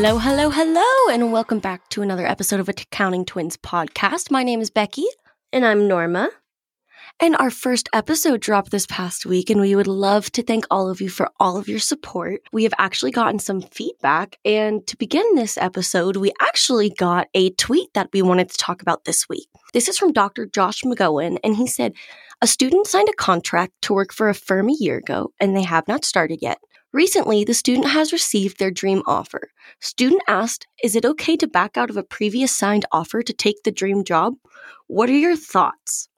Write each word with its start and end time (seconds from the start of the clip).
Hello, 0.00 0.18
hello, 0.18 0.48
hello, 0.48 1.12
and 1.12 1.32
welcome 1.32 1.58
back 1.58 1.88
to 1.88 2.02
another 2.02 2.24
episode 2.24 2.60
of 2.60 2.68
Accounting 2.68 3.24
Twins 3.24 3.56
podcast. 3.56 4.30
My 4.30 4.44
name 4.44 4.60
is 4.60 4.70
Becky. 4.70 5.06
And 5.52 5.66
I'm 5.66 5.88
Norma. 5.88 6.30
And 7.18 7.34
our 7.34 7.50
first 7.50 7.88
episode 7.92 8.40
dropped 8.40 8.70
this 8.70 8.86
past 8.86 9.26
week, 9.26 9.50
and 9.50 9.60
we 9.60 9.74
would 9.74 9.88
love 9.88 10.30
to 10.30 10.42
thank 10.44 10.66
all 10.70 10.88
of 10.88 11.00
you 11.00 11.08
for 11.08 11.28
all 11.40 11.56
of 11.56 11.66
your 11.66 11.80
support. 11.80 12.42
We 12.52 12.62
have 12.62 12.74
actually 12.78 13.10
gotten 13.10 13.40
some 13.40 13.60
feedback, 13.60 14.38
and 14.44 14.86
to 14.86 14.96
begin 14.96 15.34
this 15.34 15.58
episode, 15.58 16.16
we 16.16 16.32
actually 16.40 16.90
got 16.90 17.26
a 17.34 17.50
tweet 17.50 17.92
that 17.94 18.10
we 18.12 18.22
wanted 18.22 18.50
to 18.50 18.56
talk 18.56 18.80
about 18.82 19.04
this 19.04 19.28
week. 19.28 19.48
This 19.72 19.88
is 19.88 19.98
from 19.98 20.12
Dr. 20.12 20.46
Josh 20.46 20.82
McGowan, 20.82 21.38
and 21.42 21.56
he 21.56 21.66
said, 21.66 21.92
A 22.40 22.46
student 22.46 22.86
signed 22.86 23.08
a 23.08 23.16
contract 23.16 23.72
to 23.82 23.94
work 23.94 24.12
for 24.12 24.28
a 24.28 24.34
firm 24.34 24.68
a 24.68 24.76
year 24.78 24.98
ago, 24.98 25.32
and 25.40 25.56
they 25.56 25.64
have 25.64 25.88
not 25.88 26.04
started 26.04 26.38
yet. 26.40 26.58
Recently, 26.92 27.44
the 27.44 27.54
student 27.54 27.88
has 27.88 28.12
received 28.12 28.58
their 28.58 28.70
dream 28.70 29.02
offer. 29.06 29.50
Student 29.80 30.22
asked, 30.26 30.66
Is 30.82 30.96
it 30.96 31.04
okay 31.04 31.36
to 31.36 31.46
back 31.46 31.76
out 31.76 31.90
of 31.90 31.98
a 31.98 32.02
previous 32.02 32.54
signed 32.54 32.86
offer 32.92 33.22
to 33.22 33.32
take 33.32 33.62
the 33.62 33.70
dream 33.70 34.04
job? 34.04 34.34
What 34.86 35.10
are 35.10 35.16
your 35.16 35.36
thoughts? 35.36 36.08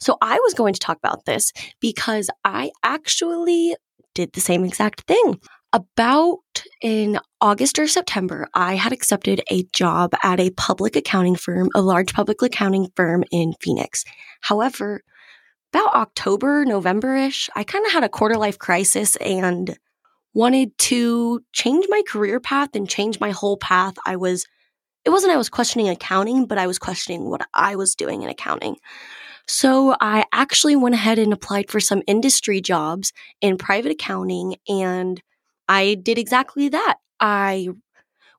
So, 0.00 0.16
I 0.22 0.38
was 0.40 0.54
going 0.54 0.72
to 0.72 0.80
talk 0.80 0.96
about 0.96 1.26
this 1.26 1.52
because 1.78 2.30
I 2.44 2.70
actually 2.82 3.76
did 4.14 4.32
the 4.32 4.40
same 4.40 4.64
exact 4.64 5.02
thing. 5.02 5.40
About 5.74 6.38
in 6.80 7.18
August 7.40 7.78
or 7.78 7.88
September, 7.88 8.48
I 8.54 8.76
had 8.76 8.92
accepted 8.92 9.42
a 9.50 9.64
job 9.72 10.14
at 10.22 10.40
a 10.40 10.50
public 10.50 10.96
accounting 10.96 11.34
firm, 11.34 11.68
a 11.74 11.82
large 11.82 12.14
public 12.14 12.40
accounting 12.40 12.88
firm 12.96 13.24
in 13.30 13.54
Phoenix. 13.60 14.04
However, 14.40 15.02
about 15.72 15.94
October, 15.94 16.64
November 16.64 17.16
ish, 17.16 17.50
I 17.56 17.64
kind 17.64 17.84
of 17.84 17.92
had 17.92 18.04
a 18.04 18.08
quarter 18.08 18.36
life 18.36 18.58
crisis 18.58 19.16
and 19.16 19.76
wanted 20.34 20.76
to 20.78 21.40
change 21.52 21.86
my 21.88 22.02
career 22.06 22.40
path 22.40 22.70
and 22.74 22.88
change 22.88 23.20
my 23.20 23.30
whole 23.30 23.56
path. 23.56 23.94
I 24.04 24.16
was, 24.16 24.46
it 25.04 25.10
wasn't 25.10 25.32
I 25.32 25.36
was 25.36 25.48
questioning 25.48 25.88
accounting, 25.88 26.46
but 26.46 26.58
I 26.58 26.66
was 26.66 26.78
questioning 26.78 27.30
what 27.30 27.46
I 27.54 27.76
was 27.76 27.94
doing 27.94 28.22
in 28.22 28.28
accounting. 28.28 28.76
So 29.46 29.94
I 30.00 30.24
actually 30.32 30.76
went 30.76 30.94
ahead 30.94 31.18
and 31.18 31.32
applied 31.32 31.70
for 31.70 31.80
some 31.80 32.02
industry 32.06 32.60
jobs 32.60 33.12
in 33.40 33.58
private 33.58 33.92
accounting 33.92 34.56
and 34.68 35.22
I 35.68 35.94
did 35.94 36.18
exactly 36.18 36.68
that. 36.70 36.96
I 37.20 37.68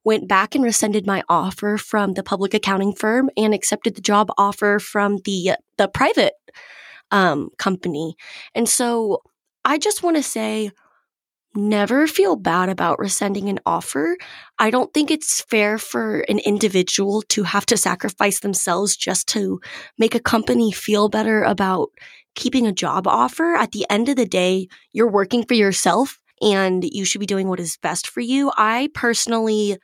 went 0.04 0.28
back 0.28 0.56
and 0.56 0.64
rescinded 0.64 1.06
my 1.08 1.24
offer 1.28 1.78
from 1.78 2.14
the 2.14 2.24
public 2.24 2.54
accounting 2.54 2.94
firm 2.94 3.30
and 3.36 3.54
accepted 3.54 3.96
the 3.96 4.02
job 4.02 4.30
offer 4.38 4.80
from 4.80 5.18
the 5.26 5.54
the 5.78 5.88
private 5.88 6.34
um, 7.12 7.50
company. 7.58 8.16
And 8.54 8.70
so 8.70 9.22
I 9.64 9.78
just 9.78 10.04
want 10.04 10.18
to 10.18 10.24
say 10.24 10.72
never 11.56 12.08
feel 12.08 12.36
bad 12.36 12.70
about 12.70 13.00
rescinding 13.00 13.50
an 13.50 13.60
offer. 13.66 14.18
I 14.60 14.70
don't 14.70 14.94
think 14.94 15.12
it's 15.12 15.42
fair 15.42 15.78
for 15.78 16.20
an 16.22 16.40
individual 16.40 17.22
to 17.30 17.44
have 17.44 17.66
to 17.68 17.78
sacrifice 17.78 18.40
themselves 18.40 18.96
just 18.96 19.28
to 19.30 19.60
make 19.98 20.16
a 20.16 20.20
company 20.20 20.72
feel 20.72 21.10
better 21.10 21.44
about 21.44 21.90
keeping 22.36 22.68
a 22.68 22.72
job 22.72 23.08
offer. 23.08 23.56
At 23.56 23.72
the 23.72 23.86
end 23.90 24.10
of 24.10 24.16
the 24.16 24.26
day, 24.26 24.68
you're 24.92 25.10
working 25.10 25.46
for 25.46 25.54
yourself 25.54 26.20
and 26.42 26.84
you 26.84 27.06
should 27.06 27.20
be 27.20 27.26
doing 27.26 27.48
what 27.48 27.60
is 27.60 27.78
best 27.78 28.08
for 28.08 28.20
you. 28.20 28.52
I 28.58 28.90
personally 28.94 29.78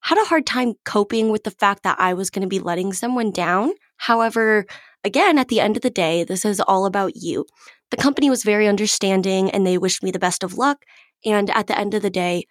had 0.00 0.18
a 0.18 0.24
hard 0.24 0.46
time 0.46 0.74
coping 0.84 1.30
with 1.30 1.44
the 1.44 1.52
fact 1.52 1.84
that 1.84 2.00
I 2.00 2.14
was 2.14 2.30
going 2.30 2.42
to 2.42 2.48
be 2.48 2.58
letting 2.58 2.92
someone 2.92 3.30
down. 3.30 3.72
However, 3.96 4.66
again, 5.04 5.38
at 5.38 5.48
the 5.48 5.60
end 5.60 5.76
of 5.76 5.82
the 5.82 5.90
day, 5.90 6.24
this 6.24 6.44
is 6.44 6.60
all 6.60 6.86
about 6.86 7.12
you. 7.14 7.46
The 7.92 7.96
company 7.96 8.28
was 8.28 8.42
very 8.42 8.66
understanding 8.66 9.50
and 9.50 9.66
they 9.66 9.78
wished 9.78 10.02
me 10.02 10.10
the 10.10 10.18
best 10.18 10.42
of 10.42 10.54
luck. 10.54 10.84
And 11.24 11.50
at 11.50 11.66
the 11.66 11.78
end 11.78 11.94
of 11.94 12.02
the 12.02 12.10
day, 12.10 12.46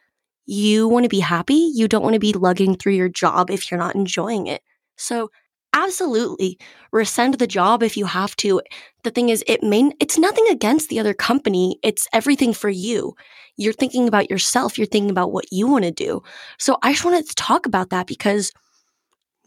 you 0.46 0.88
want 0.88 1.04
to 1.04 1.10
be 1.10 1.20
happy. 1.20 1.72
You 1.74 1.88
don't 1.88 2.04
want 2.04 2.14
to 2.14 2.20
be 2.20 2.34
lugging 2.34 2.76
through 2.76 2.94
your 2.94 3.10
job 3.10 3.50
if 3.50 3.70
you're 3.70 3.80
not 3.80 3.96
enjoying 3.96 4.48
it. 4.48 4.62
So 4.98 5.30
absolutely 5.74 6.60
rescind 6.92 7.36
the 7.36 7.48
job 7.48 7.84
if 7.84 7.96
you 7.96 8.06
have 8.06 8.36
to. 8.38 8.62
The 9.04 9.12
thing 9.12 9.30
is, 9.30 9.44
it 9.48 9.64
may, 9.64 9.92
it's 10.00 10.18
nothing 10.18 10.46
against 10.50 10.90
the 10.90 11.00
other 11.00 11.14
company. 11.14 11.80
It's 11.84 12.08
everything 12.14 12.54
for 12.54 12.70
you. 12.70 13.14
You're 13.58 13.74
thinking 13.74 14.08
about 14.08 14.30
yourself. 14.30 14.78
You're 14.78 14.88
thinking 14.88 15.10
about 15.10 15.32
what 15.32 15.46
you 15.52 15.68
want 15.68 15.86
to 15.86 15.92
do. 15.92 16.24
So 16.58 16.78
I 16.84 16.92
just 16.92 17.06
wanted 17.06 17.28
to 17.30 17.36
talk 17.36 17.66
about 17.66 17.90
that 17.90 18.08
because 18.08 18.52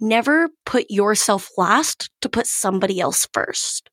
never 0.01 0.49
put 0.65 0.91
yourself 0.91 1.51
last 1.57 2.11
to 2.21 2.29
put 2.29 2.47
somebody 2.47 3.01
else 3.01 3.29
first. 3.33 3.91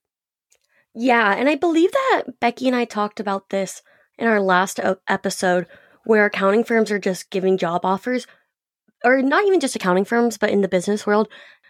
Yeah, 0.93 1.33
and 1.33 1.47
I 1.47 1.55
believe 1.55 1.91
that 1.91 2.23
Becky 2.41 2.67
and 2.67 2.75
I 2.75 2.85
talked 2.85 3.19
about 3.19 3.49
this 3.49 3.81
in 4.21 4.27
our 4.27 4.39
last 4.39 4.79
episode 5.07 5.65
where 6.05 6.25
accounting 6.25 6.63
firms 6.63 6.91
are 6.91 6.99
just 6.99 7.31
giving 7.31 7.57
job 7.57 7.81
offers, 7.83 8.27
or 9.03 9.21
not 9.21 9.45
even 9.45 9.59
just 9.59 9.75
accounting 9.75 10.05
firms, 10.05 10.37
but 10.37 10.51
in 10.51 10.61
the 10.61 10.67
business 10.67 11.07
world, 11.07 11.27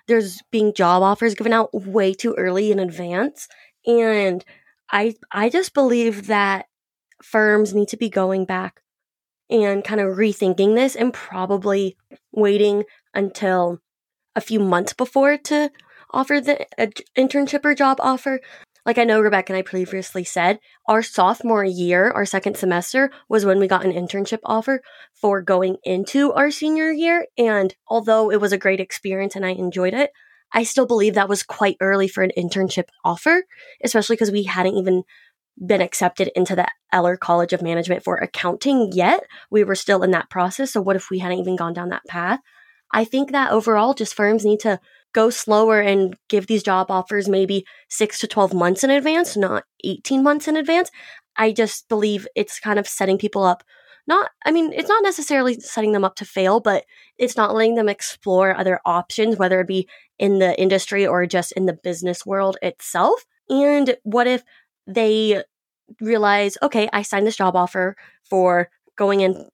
there's 0.07 0.41
being 0.51 0.73
job 0.73 1.01
offers 1.01 1.34
given 1.34 1.53
out 1.53 1.73
way 1.73 2.13
too 2.13 2.35
early 2.38 2.72
in 2.72 2.79
advance. 2.79 3.47
And 3.88 4.44
I 4.91 5.16
I 5.31 5.50
just 5.50 5.73
believe 5.73 6.28
that 6.28 6.66
firms 7.23 7.73
need 7.73 7.88
to 7.90 7.97
be 7.97 8.09
going 8.09 8.45
back 8.45 8.81
and 9.50 9.84
kind 9.84 10.01
of 10.01 10.17
rethinking 10.17 10.75
this 10.75 10.95
and 10.95 11.13
probably 11.13 11.95
waiting 12.34 12.84
until 13.13 13.79
a 14.35 14.41
few 14.41 14.59
months 14.59 14.94
before 14.94 15.38
to 15.38 15.72
offer 16.11 16.41
the 16.41 16.66
internship 17.17 17.63
or 17.63 17.73
job 17.75 17.97
offer 18.01 18.41
like 18.86 18.97
I 18.97 19.03
know 19.03 19.22
Rebecca 19.22 19.53
and 19.53 19.58
I 19.58 19.62
previously 19.62 20.24
said, 20.24 20.59
our 20.88 21.03
sophomore 21.03 21.64
year, 21.64 22.09
our 22.12 22.25
second 22.25 22.58
semester, 22.58 23.12
was 23.30 23.46
when 23.46 23.59
we 23.59 23.68
got 23.68 23.86
an 23.86 23.92
internship 23.94 24.40
offer 24.44 24.81
for 25.14 25.42
going 25.42 25.78
into 25.84 26.34
our 26.34 26.50
senior 26.50 26.91
year. 26.91 27.28
And 27.38 27.75
although 27.88 28.31
it 28.31 28.41
was 28.41 28.52
a 28.52 28.58
great 28.58 28.80
experience 28.80 29.36
and 29.36 29.46
I 29.46 29.50
enjoyed 29.50 29.94
it, 29.94 30.12
I 30.53 30.64
still 30.64 30.86
believe 30.86 31.14
that 31.14 31.30
was 31.30 31.44
quite 31.44 31.78
early 31.80 32.08
for 32.08 32.24
an 32.24 32.31
internship 32.38 32.86
offer, 33.06 33.44
especially 33.84 34.16
because 34.16 34.31
we 34.31 34.44
hadn't 34.44 34.75
even 34.75 35.03
been 35.64 35.81
accepted 35.81 36.30
into 36.36 36.56
the 36.56 36.68
Eller 36.91 37.18
College 37.18 37.53
of 37.53 37.62
Management 37.62 38.03
for 38.03 38.18
accounting 38.18 38.91
yet. 38.94 39.24
We 39.50 39.64
were 39.64 39.75
still 39.75 40.03
in 40.03 40.12
that 40.12 40.30
process. 40.30 40.72
So, 40.72 40.81
what 40.81 40.96
if 40.96 41.09
we 41.09 41.20
hadn't 41.20 41.40
even 41.40 41.56
gone 41.56 41.74
down 41.74 41.90
that 41.90 42.06
path? 42.08 42.40
I 42.91 43.06
think 43.06 43.31
that 43.31 43.52
overall, 43.52 43.94
just 43.94 44.16
firms 44.16 44.44
need 44.44 44.59
to 44.62 44.80
go 45.13 45.29
slower 45.29 45.79
and 45.79 46.16
give 46.29 46.47
these 46.47 46.63
job 46.63 46.89
offers 46.89 47.27
maybe 47.27 47.66
six 47.89 48.19
to 48.19 48.27
12 48.27 48.53
months 48.53 48.83
in 48.83 48.89
advance, 48.89 49.35
not 49.35 49.63
18 49.83 50.23
months 50.23 50.47
in 50.47 50.55
advance. 50.55 50.89
I 51.38 51.51
just 51.51 51.88
believe 51.89 52.27
it's 52.35 52.59
kind 52.59 52.79
of 52.79 52.88
setting 52.88 53.17
people 53.17 53.44
up. 53.44 53.63
Not, 54.07 54.31
I 54.45 54.51
mean, 54.51 54.73
it's 54.73 54.89
not 54.89 55.03
necessarily 55.03 55.59
setting 55.59 55.91
them 55.91 56.03
up 56.03 56.16
to 56.16 56.25
fail, 56.25 56.59
but 56.59 56.85
it's 57.17 57.38
not 57.38 57.53
letting 57.53 57.75
them 57.75 57.88
explore 57.88 58.55
other 58.55 58.79
options, 58.85 59.38
whether 59.38 59.61
it 59.61 59.67
be 59.67 59.88
in 60.17 60.39
the 60.39 60.59
industry 60.59 61.05
or 61.05 61.25
just 61.25 61.51
in 61.53 61.66
the 61.66 61.73
business 61.73 62.25
world 62.25 62.57
itself. 62.61 63.25
And 63.49 63.95
what 64.03 64.28
if 64.28 64.43
they 64.88 65.43
realize, 65.99 66.57
okay, 66.63 66.89
I 66.91 67.03
signed 67.03 67.28
this 67.28 67.38
job 67.38 67.55
offer 67.55 67.95
for 68.23 68.69
going 68.97 69.22
in 69.22 69.47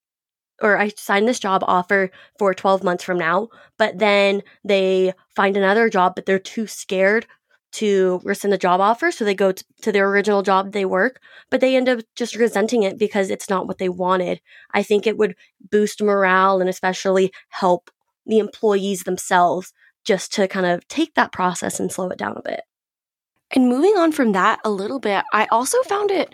or 0.62 0.78
I 0.78 0.90
sign 0.96 1.26
this 1.26 1.40
job 1.40 1.64
offer 1.68 2.12
for 2.38 2.54
12 2.54 2.84
months 2.84 3.04
from 3.04 3.18
now, 3.18 3.50
but 3.78 4.00
then 4.00 4.42
they 4.64 5.14
find 5.36 5.56
another 5.56 5.90
job, 5.90 6.14
but 6.16 6.26
they're 6.26 6.40
too 6.40 6.68
scared 6.68 7.28
to 7.74 8.22
rescind 8.24 8.52
the 8.52 8.58
job 8.58 8.80
offer. 8.80 9.12
So 9.12 9.24
they 9.24 9.36
go 9.36 9.52
t- 9.52 9.64
to 9.82 9.92
their 9.92 10.10
original 10.10 10.42
job 10.42 10.72
they 10.72 10.86
work, 10.86 11.22
but 11.50 11.62
they 11.62 11.76
end 11.76 11.90
up 11.90 12.00
just 12.16 12.36
resenting 12.36 12.84
it 12.84 12.98
because 12.98 13.30
it's 13.30 13.50
not 13.50 13.68
what 13.68 13.78
they 13.78 13.90
wanted. 13.90 14.42
I 14.74 14.84
think 14.84 15.06
it 15.06 15.18
would 15.18 15.36
boost 15.70 16.02
morale 16.02 16.60
and 16.60 16.70
especially 16.70 17.32
help 17.50 17.92
the 18.26 18.40
employees 18.40 19.04
themselves 19.04 19.74
just 20.04 20.34
to 20.34 20.48
kind 20.48 20.66
of 20.66 20.88
take 20.88 21.14
that 21.16 21.32
process 21.32 21.80
and 21.80 21.92
slow 21.92 22.10
it 22.10 22.18
down 22.18 22.36
a 22.38 22.42
bit. 22.42 22.62
And 23.52 23.70
moving 23.70 23.98
on 23.98 24.12
from 24.12 24.32
that 24.34 24.60
a 24.64 24.70
little 24.70 25.00
bit, 25.00 25.24
I 25.32 25.48
also 25.52 25.82
found 25.84 26.12
it 26.12 26.34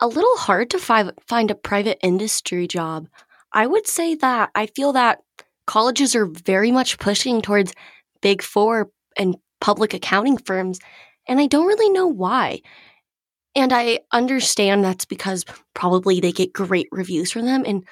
a 0.00 0.06
little 0.06 0.36
hard 0.36 0.70
to 0.70 0.78
fi- 0.78 1.10
find 1.26 1.50
a 1.50 1.54
private 1.54 1.98
industry 2.02 2.66
job. 2.66 3.08
I 3.56 3.66
would 3.66 3.86
say 3.86 4.14
that 4.16 4.50
I 4.54 4.66
feel 4.66 4.92
that 4.92 5.22
colleges 5.66 6.14
are 6.14 6.26
very 6.26 6.70
much 6.70 6.98
pushing 6.98 7.40
towards 7.40 7.72
big 8.20 8.42
four 8.42 8.90
and 9.16 9.34
public 9.62 9.94
accounting 9.94 10.36
firms, 10.36 10.78
and 11.26 11.40
I 11.40 11.46
don't 11.46 11.66
really 11.66 11.88
know 11.88 12.06
why. 12.06 12.60
And 13.54 13.72
I 13.72 14.00
understand 14.12 14.84
that's 14.84 15.06
because 15.06 15.46
probably 15.72 16.20
they 16.20 16.32
get 16.32 16.52
great 16.52 16.88
reviews 16.92 17.32
from 17.32 17.46
them. 17.46 17.64
And 17.66 17.84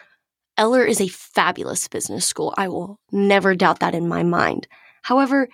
Eller 0.59 0.85
is 0.85 1.01
a 1.01 1.09
fabulous 1.09 1.89
business 1.89 2.27
school. 2.27 2.53
I 2.59 2.69
will 2.69 3.01
never 3.11 3.55
doubt 3.55 3.81
that 3.81 3.95
in 3.95 4.07
my 4.07 4.23
mind. 4.23 4.69
However, 5.01 5.49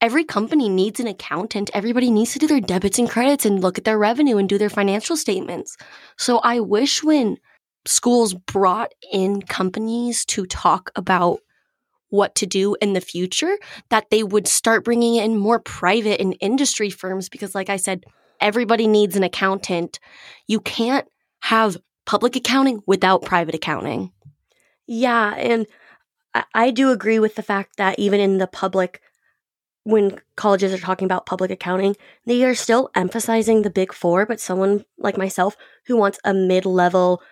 every 0.00 0.22
company 0.22 0.68
needs 0.68 1.00
an 1.00 1.08
accountant. 1.08 1.68
Everybody 1.74 2.12
needs 2.12 2.32
to 2.34 2.38
do 2.38 2.46
their 2.46 2.60
debits 2.60 3.00
and 3.00 3.10
credits 3.10 3.44
and 3.44 3.60
look 3.60 3.76
at 3.76 3.84
their 3.84 3.98
revenue 3.98 4.36
and 4.36 4.48
do 4.48 4.56
their 4.56 4.70
financial 4.70 5.16
statements. 5.16 5.76
So 6.16 6.38
I 6.38 6.60
wish 6.60 7.02
when 7.02 7.38
schools 7.86 8.34
brought 8.34 8.92
in 9.12 9.42
companies 9.42 10.24
to 10.26 10.46
talk 10.46 10.90
about 10.96 11.40
what 12.10 12.34
to 12.34 12.46
do 12.46 12.76
in 12.80 12.92
the 12.92 13.00
future, 13.00 13.56
that 13.88 14.10
they 14.10 14.22
would 14.22 14.46
start 14.46 14.84
bringing 14.84 15.16
in 15.16 15.38
more 15.38 15.60
private 15.60 16.20
and 16.20 16.36
industry 16.40 16.90
firms 16.90 17.28
because, 17.28 17.54
like 17.54 17.70
I 17.70 17.76
said, 17.76 18.04
everybody 18.40 18.86
needs 18.86 19.16
an 19.16 19.22
accountant. 19.22 20.00
You 20.46 20.60
can't 20.60 21.06
have 21.40 21.76
public 22.04 22.36
accounting 22.36 22.82
without 22.86 23.22
private 23.22 23.54
accounting. 23.54 24.12
Yeah. 24.86 25.34
And 25.36 25.66
I, 26.54 26.70
do 26.70 26.90
agree 26.90 27.18
with 27.18 27.36
the 27.36 27.42
fact 27.42 27.76
that 27.76 27.98
even 27.98 28.20
in 28.20 28.38
the 28.38 28.46
public, 28.46 29.00
when 29.84 30.18
colleges 30.36 30.72
are 30.72 30.78
talking 30.78 31.06
about 31.06 31.26
public 31.26 31.50
accounting, 31.50 31.96
they 32.26 32.44
are 32.44 32.54
still 32.54 32.90
emphasizing 32.94 33.62
the 33.62 33.70
big 33.70 33.92
four, 33.92 34.26
but 34.26 34.40
someone 34.40 34.84
like 34.98 35.16
myself 35.16 35.56
who 35.86 35.96
wants 35.96 36.18
a 36.24 36.34
mid 36.34 36.66
level 36.66 37.22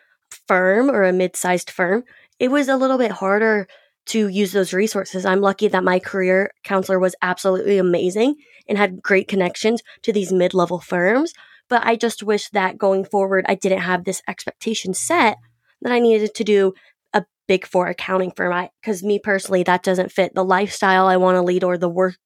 firm 0.46 0.90
or 0.90 1.04
a 1.04 1.12
mid 1.12 1.36
sized 1.36 1.70
firm, 1.70 2.04
it 2.38 2.50
was 2.50 2.68
a 2.68 2.76
little 2.76 2.98
bit 2.98 3.12
harder 3.12 3.66
to 4.06 4.28
use 4.28 4.52
those 4.52 4.72
resources. 4.72 5.26
I'm 5.26 5.40
lucky 5.40 5.68
that 5.68 5.84
my 5.84 5.98
career 5.98 6.52
counselor 6.64 6.98
was 6.98 7.14
absolutely 7.20 7.78
amazing 7.78 8.36
and 8.66 8.78
had 8.78 9.02
great 9.02 9.28
connections 9.28 9.82
to 10.02 10.12
these 10.12 10.32
mid 10.32 10.54
level 10.54 10.80
firms. 10.80 11.32
But 11.68 11.84
I 11.84 11.96
just 11.96 12.22
wish 12.22 12.48
that 12.50 12.78
going 12.78 13.04
forward, 13.04 13.44
I 13.48 13.54
didn't 13.54 13.80
have 13.80 14.04
this 14.04 14.22
expectation 14.26 14.94
set 14.94 15.36
that 15.82 15.92
I 15.92 15.98
needed 15.98 16.34
to 16.34 16.44
do 16.44 16.72
a 17.12 17.24
big 17.46 17.66
four 17.66 17.86
accounting 17.88 18.32
firm. 18.34 18.68
Because 18.80 19.02
me 19.02 19.18
personally, 19.18 19.62
that 19.64 19.82
doesn't 19.82 20.12
fit 20.12 20.34
the 20.34 20.44
lifestyle 20.44 21.06
I 21.06 21.18
want 21.18 21.36
to 21.36 21.42
lead 21.42 21.62
or 21.62 21.76
the 21.76 21.88
work 21.88 22.16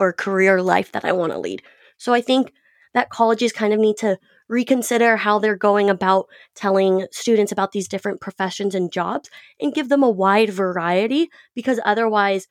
or 0.00 0.12
career 0.12 0.60
life 0.60 0.92
that 0.92 1.04
I 1.04 1.12
want 1.12 1.32
to 1.32 1.38
lead. 1.38 1.62
So 1.96 2.12
I 2.12 2.20
think 2.20 2.52
that 2.98 3.10
colleges 3.10 3.52
kind 3.52 3.72
of 3.72 3.78
need 3.78 3.96
to 3.96 4.18
reconsider 4.48 5.16
how 5.16 5.38
they're 5.38 5.54
going 5.54 5.88
about 5.88 6.26
telling 6.56 7.06
students 7.12 7.52
about 7.52 7.70
these 7.70 7.86
different 7.86 8.20
professions 8.20 8.74
and 8.74 8.90
jobs 8.90 9.30
and 9.60 9.72
give 9.72 9.88
them 9.88 10.02
a 10.02 10.10
wide 10.10 10.50
variety 10.50 11.30
because 11.54 11.78
otherwise 11.84 12.48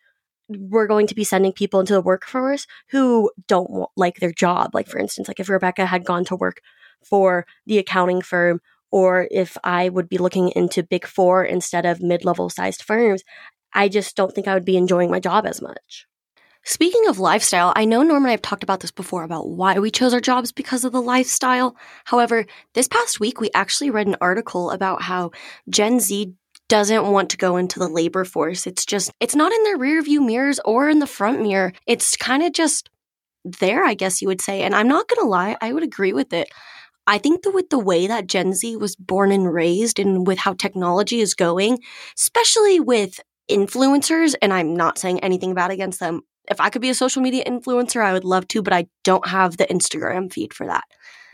we're 0.48 0.88
going 0.88 1.06
to 1.06 1.16
be 1.16 1.26
sending 1.26 1.52
people 1.52 1.82
into 1.82 1.92
the 1.92 2.02
workforce 2.02 2.66
who 2.92 3.30
don't 3.50 3.90
like 3.98 4.22
their 4.22 4.32
job. 4.32 4.74
Like, 4.74 4.88
for 4.88 5.00
instance, 5.00 5.28
like 5.28 5.42
if 5.42 5.50
Rebecca 5.50 5.86
had 5.86 6.06
gone 6.06 6.24
to 6.26 6.36
work 6.38 6.62
for 7.04 7.46
the 7.66 7.78
accounting 7.78 8.22
firm, 8.22 8.62
or 8.90 9.28
if 9.30 9.58
I 9.66 9.90
would 9.90 10.08
be 10.08 10.18
looking 10.18 10.54
into 10.56 10.82
big 10.82 11.06
four 11.06 11.44
instead 11.44 11.86
of 11.86 12.02
mid 12.02 12.24
level 12.24 12.50
sized 12.50 12.84
firms, 12.84 13.22
I 13.74 13.90
just 13.90 14.16
don't 14.16 14.34
think 14.34 14.48
I 14.48 14.54
would 14.54 14.64
be 14.64 14.78
enjoying 14.78 15.12
my 15.12 15.20
job 15.20 15.46
as 15.46 15.62
much. 15.62 16.08
Speaking 16.70 17.08
of 17.08 17.18
lifestyle, 17.18 17.72
I 17.78 17.86
know 17.86 18.04
Norm 18.04 18.26
and 18.26 18.28
I 18.28 18.32
have 18.32 18.42
talked 18.42 18.62
about 18.62 18.82
this 18.82 18.92
before 18.92 19.24
about 19.24 19.48
why 19.48 19.80
we 19.80 19.90
chose 19.90 20.14
our 20.14 20.20
jobs 20.20 20.52
because 20.52 20.84
of 20.84 20.92
the 20.92 21.02
lifestyle. 21.02 21.78
However, 22.04 22.46
this 22.74 22.90
past 22.90 23.22
week 23.22 23.40
we 23.40 23.50
actually 23.54 23.90
read 23.90 24.08
an 24.08 24.18
article 24.20 24.72
about 24.72 25.02
how 25.02 25.32
Gen 25.70 26.02
Z 26.02 26.34
doesn't 26.68 27.10
want 27.10 27.30
to 27.30 27.38
go 27.38 27.56
into 27.56 27.80
the 27.80 27.88
labor 27.88 28.26
force. 28.26 28.68
It's 28.68 28.86
just, 28.86 29.14
it's 29.22 29.34
not 29.34 29.54
in 29.54 29.64
their 29.64 29.78
rear 29.78 30.02
view 30.02 30.20
mirrors 30.20 30.60
or 30.66 30.90
in 30.90 31.00
the 31.00 31.08
front 31.08 31.42
mirror. 31.42 31.72
It's 31.86 32.18
kind 32.18 32.44
of 32.44 32.52
just 32.52 32.90
there, 33.46 33.86
I 33.86 33.94
guess 33.94 34.22
you 34.22 34.28
would 34.28 34.42
say. 34.42 34.64
And 34.64 34.76
I'm 34.76 34.90
not 34.90 35.08
going 35.08 35.22
to 35.22 35.30
lie, 35.30 35.56
I 35.62 35.72
would 35.72 35.84
agree 35.84 36.12
with 36.12 36.34
it. 36.34 36.50
I 37.08 37.18
think 37.18 37.44
that 37.44 37.52
with 37.52 37.70
the 37.70 37.80
way 37.80 38.08
that 38.08 38.28
Gen 38.28 38.52
Z 38.52 38.76
was 38.76 38.98
born 38.98 39.32
and 39.32 39.54
raised 39.54 40.00
and 40.00 40.28
with 40.28 40.40
how 40.40 40.52
technology 40.52 41.22
is 41.22 41.34
going, 41.34 41.80
especially 42.18 42.82
with 42.82 43.22
influencers, 43.50 44.36
and 44.42 44.52
I'm 44.52 44.76
not 44.76 44.98
saying 44.98 45.22
anything 45.22 45.54
bad 45.54 45.72
against 45.72 46.02
them 46.02 46.24
if 46.50 46.60
I 46.62 46.70
could 46.70 46.82
be 46.82 46.90
a 46.90 46.96
social 46.96 47.22
media 47.22 47.44
influencer, 47.46 48.04
I 48.04 48.14
would 48.14 48.24
love 48.24 48.48
to, 48.50 48.62
but 48.62 48.74
I 48.74 48.88
don't 49.04 49.28
have 49.28 49.58
the 49.58 49.66
Instagram 49.66 50.32
feed 50.32 50.54
for 50.54 50.68
that. 50.68 50.86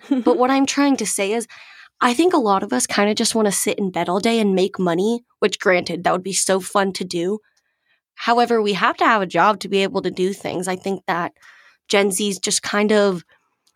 but 0.24 0.38
what 0.38 0.50
I'm 0.50 0.65
trying 0.65 0.98
to 0.98 1.06
say 1.06 1.33
is, 1.33 1.48
I 2.01 2.13
think 2.13 2.33
a 2.33 2.38
lot 2.38 2.63
of 2.63 2.74
us 2.74 2.86
kind 2.86 3.10
of 3.10 3.15
just 3.15 3.36
want 3.36 3.45
to 3.45 3.51
sit 3.51 3.77
in 3.77 3.92
bed 3.92 4.10
all 4.10 4.19
day 4.19 4.39
and 4.39 4.56
make 4.56 4.77
money, 4.77 5.24
which 5.39 5.60
granted, 5.60 6.04
that 6.04 6.12
would 6.12 6.24
be 6.24 6.33
so 6.33 6.60
fun 6.60 6.92
to 6.94 7.06
do. 7.06 7.39
However, 8.15 8.62
we 8.62 8.74
have 8.74 8.98
to 8.98 9.06
have 9.06 9.21
a 9.21 9.27
job 9.27 9.60
to 9.62 9.69
be 9.69 9.83
able 9.83 10.01
to 10.01 10.12
do 10.12 10.33
things. 10.33 10.68
I 10.68 10.75
think 10.75 11.04
that 11.07 11.33
Gen 11.88 12.12
Z's 12.12 12.39
just 12.39 12.62
kind 12.62 12.92
of 12.92 13.24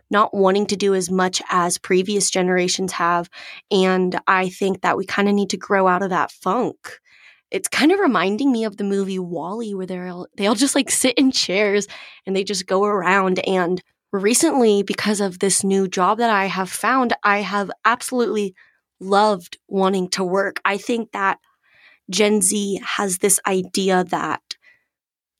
not 0.10 0.34
wanting 0.34 0.66
to 0.68 0.76
do 0.76 0.94
as 0.94 1.10
much 1.10 1.42
as 1.50 1.78
previous 1.78 2.30
generations 2.30 2.94
have. 2.94 3.30
And 3.72 4.20
I 4.28 4.50
think 4.50 4.82
that 4.82 4.98
we 4.98 5.06
kind 5.06 5.28
of 5.28 5.36
need 5.36 5.50
to 5.52 5.58
grow 5.58 5.88
out 5.88 6.02
of 6.02 6.10
that 6.10 6.32
funk 6.32 7.00
it's 7.52 7.68
kind 7.68 7.92
of 7.92 8.00
reminding 8.00 8.52
me 8.52 8.66
of 8.66 8.78
the 8.78 8.84
movie 8.84 9.20
WALL-E, 9.20 9.74
where 9.74 9.86
they're 9.86 10.08
all, 10.08 10.28
they 10.36 10.48
all 10.48 10.56
just 10.56 10.76
like 10.76 10.90
sit 10.90 11.18
in 11.18 11.32
chairs 11.32 11.88
and 12.26 12.36
they 12.36 12.44
just 12.44 12.68
go 12.68 12.84
around. 12.84 13.40
And 13.48 13.82
recently, 14.12 14.84
because 14.84 15.22
of 15.22 15.40
this 15.40 15.64
new 15.64 15.88
job 15.88 16.18
that 16.18 16.30
I 16.30 16.46
have 16.46 16.70
found, 16.70 17.14
I 17.24 17.40
have 17.40 17.72
absolutely 17.86 18.54
loved 19.00 19.58
wanting 19.68 20.10
to 20.10 20.24
work. 20.24 20.60
I 20.66 20.78
think 20.78 21.12
that 21.12 21.40
Gen 22.10 22.42
Z 22.42 22.82
has 22.84 23.20
this 23.20 23.40
idea 23.46 24.04
that 24.06 24.42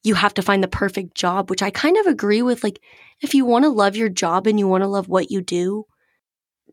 you 0.04 0.16
have 0.16 0.34
to 0.36 0.42
find 0.42 0.64
the 0.64 0.68
perfect 0.70 1.16
job, 1.16 1.50
which 1.50 1.62
I 1.62 1.70
kind 1.70 1.98
of 1.98 2.06
agree 2.06 2.42
with. 2.42 2.64
Like, 2.64 2.80
if 3.22 3.34
you 3.34 3.46
want 3.46 3.64
to 3.64 3.70
love 3.70 3.96
your 3.96 4.10
job 4.10 4.48
and 4.48 4.60
you 4.60 4.68
want 4.68 4.84
to 4.84 4.88
love 4.88 5.10
what 5.10 5.32
you 5.32 5.42
do, 5.42 5.86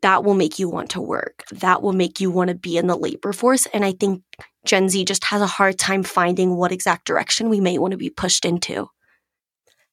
that 0.05 0.23
will 0.23 0.35
make 0.35 0.59
you 0.59 0.69
want 0.69 0.91
to 0.91 1.01
work. 1.01 1.45
That 1.51 1.81
will 1.81 1.95
make 1.95 2.21
you 2.21 2.31
want 2.31 2.49
to 2.49 2.55
be 2.55 2.77
in 2.77 2.89
the 2.89 2.95
labor 2.95 3.33
force. 3.33 3.65
And 3.73 3.87
I 3.87 3.93
think 3.93 4.23
Gen 4.67 4.91
Z 4.91 5.03
just 5.07 5.25
has 5.25 5.41
a 5.41 5.47
hard 5.47 5.79
time 5.79 6.03
finding 6.03 6.57
what 6.57 6.73
exact 6.73 7.07
direction 7.07 7.49
we 7.49 7.59
may 7.59 7.79
want 7.79 7.93
to 7.93 7.97
be 7.97 8.11
pushed 8.11 8.45
into. 8.45 8.91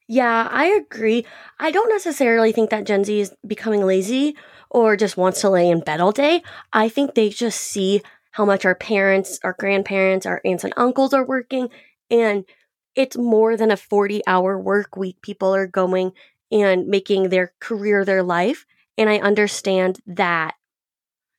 Yeah, 0.09 0.49
I 0.51 0.65
agree. 0.65 1.25
I 1.61 1.71
don't 1.71 1.87
necessarily 1.87 2.51
think 2.51 2.71
that 2.71 2.85
Gen 2.85 3.05
Z 3.05 3.21
is 3.21 3.33
becoming 3.47 3.85
lazy 3.85 4.35
or 4.69 4.97
just 4.97 5.15
wants 5.15 5.39
to 5.41 5.49
lay 5.49 5.69
in 5.69 5.79
bed 5.79 6.01
all 6.01 6.11
day. 6.11 6.43
I 6.73 6.89
think 6.89 7.15
they 7.15 7.29
just 7.29 7.61
see 7.61 8.01
how 8.31 8.43
much 8.43 8.65
our 8.65 8.75
parents, 8.75 9.39
our 9.45 9.55
grandparents, 9.57 10.25
our 10.25 10.41
aunts 10.43 10.65
and 10.65 10.73
uncles 10.75 11.13
are 11.13 11.25
working, 11.25 11.69
and 12.09 12.43
it's 12.95 13.15
more 13.15 13.55
than 13.55 13.71
a 13.71 13.77
40 13.77 14.21
hour 14.27 14.59
work 14.59 14.97
week. 14.97 15.21
People 15.21 15.55
are 15.55 15.67
going 15.67 16.11
and 16.51 16.87
making 16.87 17.29
their 17.29 17.53
career 17.61 18.03
their 18.03 18.23
life. 18.23 18.65
And 18.97 19.09
I 19.09 19.17
understand 19.17 19.99
that 20.05 20.55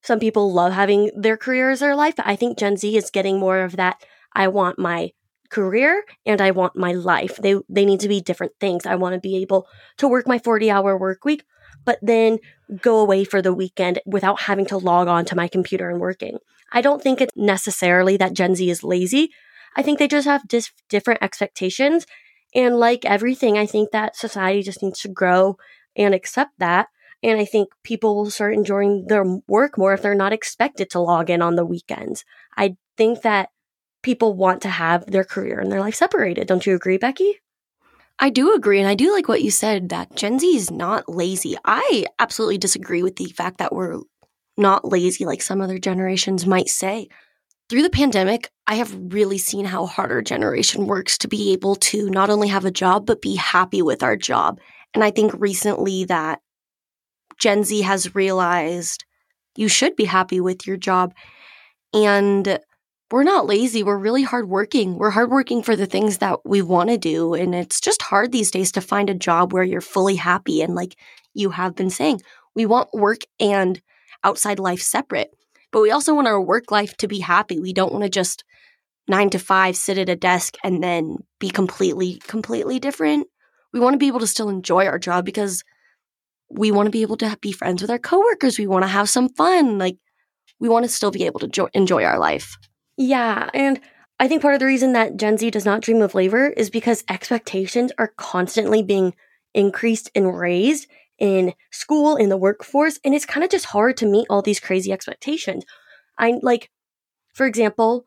some 0.02 0.18
people 0.18 0.52
love 0.52 0.72
having 0.72 1.10
their 1.16 1.36
career 1.36 1.70
as 1.70 1.80
their 1.80 1.94
life. 1.94 2.14
I 2.18 2.36
think 2.36 2.58
Gen 2.58 2.76
Z 2.76 2.96
is 2.96 3.10
getting 3.10 3.38
more 3.38 3.60
of 3.60 3.76
that. 3.76 4.04
I 4.34 4.48
want 4.48 4.78
my 4.78 5.12
career 5.50 6.04
and 6.26 6.40
I 6.40 6.50
want 6.50 6.76
my 6.76 6.92
life. 6.92 7.36
They 7.36 7.56
they 7.68 7.84
need 7.84 8.00
to 8.00 8.08
be 8.08 8.20
different 8.20 8.52
things. 8.58 8.86
I 8.86 8.96
want 8.96 9.14
to 9.14 9.20
be 9.20 9.36
able 9.42 9.68
to 9.98 10.08
work 10.08 10.26
my 10.26 10.38
40-hour 10.38 10.96
work 10.98 11.24
week, 11.24 11.44
but 11.84 11.98
then 12.02 12.38
go 12.80 12.98
away 12.98 13.22
for 13.24 13.42
the 13.42 13.52
weekend 13.52 14.00
without 14.06 14.40
having 14.42 14.66
to 14.66 14.78
log 14.78 15.08
on 15.08 15.24
to 15.26 15.36
my 15.36 15.46
computer 15.46 15.90
and 15.90 16.00
working. 16.00 16.38
I 16.72 16.80
don't 16.80 17.02
think 17.02 17.20
it's 17.20 17.36
necessarily 17.36 18.16
that 18.16 18.32
Gen 18.32 18.54
Z 18.54 18.68
is 18.68 18.82
lazy. 18.82 19.30
I 19.76 19.82
think 19.82 19.98
they 19.98 20.08
just 20.08 20.26
have 20.26 20.48
dis- 20.48 20.72
different 20.88 21.22
expectations. 21.22 22.06
And 22.54 22.76
like 22.78 23.04
everything, 23.04 23.56
I 23.56 23.66
think 23.66 23.90
that 23.90 24.16
society 24.16 24.62
just 24.62 24.82
needs 24.82 25.00
to 25.00 25.08
grow 25.08 25.56
and 25.96 26.14
accept 26.14 26.52
that. 26.58 26.88
And 27.22 27.38
I 27.38 27.44
think 27.44 27.68
people 27.84 28.16
will 28.16 28.30
start 28.30 28.54
enjoying 28.54 29.06
their 29.06 29.24
work 29.46 29.78
more 29.78 29.94
if 29.94 30.02
they're 30.02 30.14
not 30.14 30.32
expected 30.32 30.90
to 30.90 31.00
log 31.00 31.30
in 31.30 31.40
on 31.42 31.54
the 31.54 31.64
weekends. 31.64 32.24
I 32.56 32.76
think 32.96 33.22
that 33.22 33.50
people 34.02 34.34
want 34.34 34.62
to 34.62 34.68
have 34.68 35.06
their 35.06 35.24
career 35.24 35.60
and 35.60 35.70
their 35.70 35.80
life 35.80 35.94
separated. 35.94 36.48
Don't 36.48 36.66
you 36.66 36.74
agree, 36.74 36.98
Becky? 36.98 37.38
I 38.18 38.30
do 38.30 38.54
agree. 38.54 38.78
And 38.80 38.88
I 38.88 38.94
do 38.94 39.12
like 39.12 39.28
what 39.28 39.42
you 39.42 39.50
said 39.50 39.88
that 39.88 40.14
Gen 40.16 40.38
Z 40.38 40.46
is 40.46 40.70
not 40.70 41.08
lazy. 41.08 41.56
I 41.64 42.06
absolutely 42.18 42.58
disagree 42.58 43.02
with 43.02 43.16
the 43.16 43.26
fact 43.26 43.58
that 43.58 43.72
we're 43.72 44.00
not 44.56 44.84
lazy 44.84 45.24
like 45.24 45.42
some 45.42 45.60
other 45.60 45.78
generations 45.78 46.46
might 46.46 46.68
say. 46.68 47.08
Through 47.68 47.82
the 47.82 47.90
pandemic, 47.90 48.50
I 48.66 48.74
have 48.74 48.94
really 49.14 49.38
seen 49.38 49.64
how 49.64 49.86
hard 49.86 50.12
our 50.12 50.20
generation 50.20 50.86
works 50.86 51.16
to 51.18 51.28
be 51.28 51.52
able 51.52 51.76
to 51.76 52.10
not 52.10 52.28
only 52.28 52.48
have 52.48 52.64
a 52.64 52.70
job, 52.70 53.06
but 53.06 53.22
be 53.22 53.34
happy 53.34 53.80
with 53.80 54.02
our 54.02 54.16
job. 54.16 54.60
And 54.92 55.02
I 55.02 55.10
think 55.10 55.32
recently 55.38 56.04
that 56.04 56.40
Gen 57.38 57.64
Z 57.64 57.82
has 57.82 58.14
realized 58.14 59.04
you 59.56 59.68
should 59.68 59.96
be 59.96 60.04
happy 60.04 60.40
with 60.40 60.66
your 60.66 60.76
job. 60.76 61.14
And 61.92 62.58
we're 63.10 63.24
not 63.24 63.46
lazy. 63.46 63.82
We're 63.82 63.98
really 63.98 64.22
hardworking. 64.22 64.96
We're 64.96 65.10
hardworking 65.10 65.62
for 65.62 65.76
the 65.76 65.86
things 65.86 66.18
that 66.18 66.38
we 66.46 66.62
want 66.62 66.88
to 66.88 66.96
do. 66.96 67.34
And 67.34 67.54
it's 67.54 67.80
just 67.80 68.00
hard 68.00 68.32
these 68.32 68.50
days 68.50 68.72
to 68.72 68.80
find 68.80 69.10
a 69.10 69.14
job 69.14 69.52
where 69.52 69.62
you're 69.62 69.82
fully 69.82 70.16
happy. 70.16 70.62
And 70.62 70.74
like 70.74 70.96
you 71.34 71.50
have 71.50 71.74
been 71.74 71.90
saying, 71.90 72.22
we 72.54 72.64
want 72.64 72.92
work 72.94 73.20
and 73.38 73.80
outside 74.24 74.58
life 74.58 74.80
separate, 74.80 75.30
but 75.72 75.82
we 75.82 75.90
also 75.90 76.14
want 76.14 76.28
our 76.28 76.40
work 76.40 76.70
life 76.70 76.96
to 76.98 77.08
be 77.08 77.18
happy. 77.18 77.58
We 77.60 77.72
don't 77.72 77.92
want 77.92 78.04
to 78.04 78.10
just 78.10 78.44
nine 79.08 79.30
to 79.30 79.38
five 79.38 79.76
sit 79.76 79.98
at 79.98 80.08
a 80.08 80.16
desk 80.16 80.56
and 80.64 80.82
then 80.82 81.18
be 81.38 81.50
completely, 81.50 82.20
completely 82.26 82.78
different. 82.78 83.26
We 83.72 83.80
want 83.80 83.94
to 83.94 83.98
be 83.98 84.06
able 84.06 84.20
to 84.20 84.26
still 84.26 84.48
enjoy 84.48 84.86
our 84.86 84.98
job 84.98 85.24
because 85.24 85.64
we 86.52 86.70
want 86.70 86.86
to 86.86 86.90
be 86.90 87.02
able 87.02 87.16
to 87.18 87.36
be 87.40 87.52
friends 87.52 87.82
with 87.82 87.90
our 87.90 87.98
coworkers. 87.98 88.58
We 88.58 88.66
want 88.66 88.82
to 88.84 88.88
have 88.88 89.08
some 89.08 89.28
fun. 89.30 89.78
Like, 89.78 89.96
we 90.60 90.68
want 90.68 90.84
to 90.84 90.90
still 90.90 91.10
be 91.10 91.24
able 91.24 91.40
to 91.40 91.48
jo- 91.48 91.68
enjoy 91.74 92.04
our 92.04 92.18
life. 92.18 92.56
Yeah. 92.96 93.48
And 93.54 93.80
I 94.20 94.28
think 94.28 94.42
part 94.42 94.54
of 94.54 94.60
the 94.60 94.66
reason 94.66 94.92
that 94.92 95.16
Gen 95.16 95.38
Z 95.38 95.50
does 95.50 95.64
not 95.64 95.80
dream 95.80 96.02
of 96.02 96.14
labor 96.14 96.48
is 96.48 96.70
because 96.70 97.04
expectations 97.08 97.90
are 97.98 98.12
constantly 98.16 98.82
being 98.82 99.14
increased 99.54 100.10
and 100.14 100.38
raised 100.38 100.86
in 101.18 101.54
school, 101.70 102.16
in 102.16 102.28
the 102.28 102.36
workforce. 102.36 103.00
And 103.04 103.14
it's 103.14 103.26
kind 103.26 103.42
of 103.42 103.50
just 103.50 103.66
hard 103.66 103.96
to 103.98 104.06
meet 104.06 104.26
all 104.30 104.42
these 104.42 104.60
crazy 104.60 104.92
expectations. 104.92 105.64
I 106.18 106.38
like, 106.42 106.70
for 107.34 107.46
example, 107.46 108.04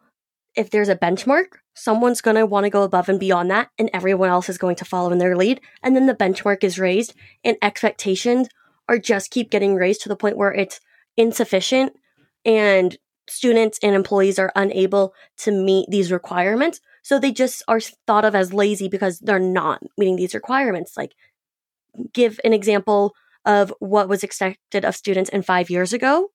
if 0.56 0.70
there's 0.70 0.90
a 0.90 0.96
benchmark, 0.96 1.46
someone's 1.74 2.22
going 2.22 2.36
to 2.36 2.46
want 2.46 2.64
to 2.64 2.70
go 2.70 2.84
above 2.84 3.10
and 3.10 3.20
beyond 3.20 3.52
that, 3.52 3.70
and 3.78 3.90
everyone 3.94 4.30
else 4.30 4.50
is 4.50 4.58
going 4.58 4.76
to 4.78 4.86
follow 4.86 5.12
in 5.12 5.18
their 5.18 5.36
lead. 5.36 5.62
And 5.84 5.96
then 5.96 6.06
the 6.06 6.16
benchmark 6.16 6.64
is 6.64 6.80
raised, 6.80 7.14
and 7.44 7.58
expectations 7.62 8.48
are 8.88 8.98
just 8.98 9.32
keep 9.32 9.50
getting 9.50 9.76
raised 9.76 10.02
to 10.02 10.10
the 10.10 10.16
point 10.16 10.38
where 10.38 10.54
it's 10.54 10.80
insufficient, 11.18 11.94
and 12.46 12.98
students 13.28 13.80
and 13.82 13.96
employees 13.96 14.38
are 14.38 14.52
unable 14.56 15.14
to 15.38 15.52
meet 15.52 15.88
these 15.90 16.12
requirements. 16.12 16.80
So 17.04 17.20
they 17.20 17.32
just 17.32 17.64
are 17.68 17.80
thought 17.80 18.26
of 18.26 18.36
as 18.36 18.54
lazy 18.54 18.88
because 18.88 19.20
they're 19.20 19.40
not 19.40 19.82
meeting 19.98 20.16
these 20.16 20.34
requirements. 20.34 20.96
Like, 20.96 21.14
give 22.14 22.40
an 22.44 22.54
example 22.54 23.14
of 23.46 23.74
what 23.80 24.10
was 24.10 24.24
expected 24.24 24.86
of 24.86 24.96
students 24.96 25.30
in 25.30 25.42
five 25.42 25.70
years 25.70 25.94
ago 25.94 26.30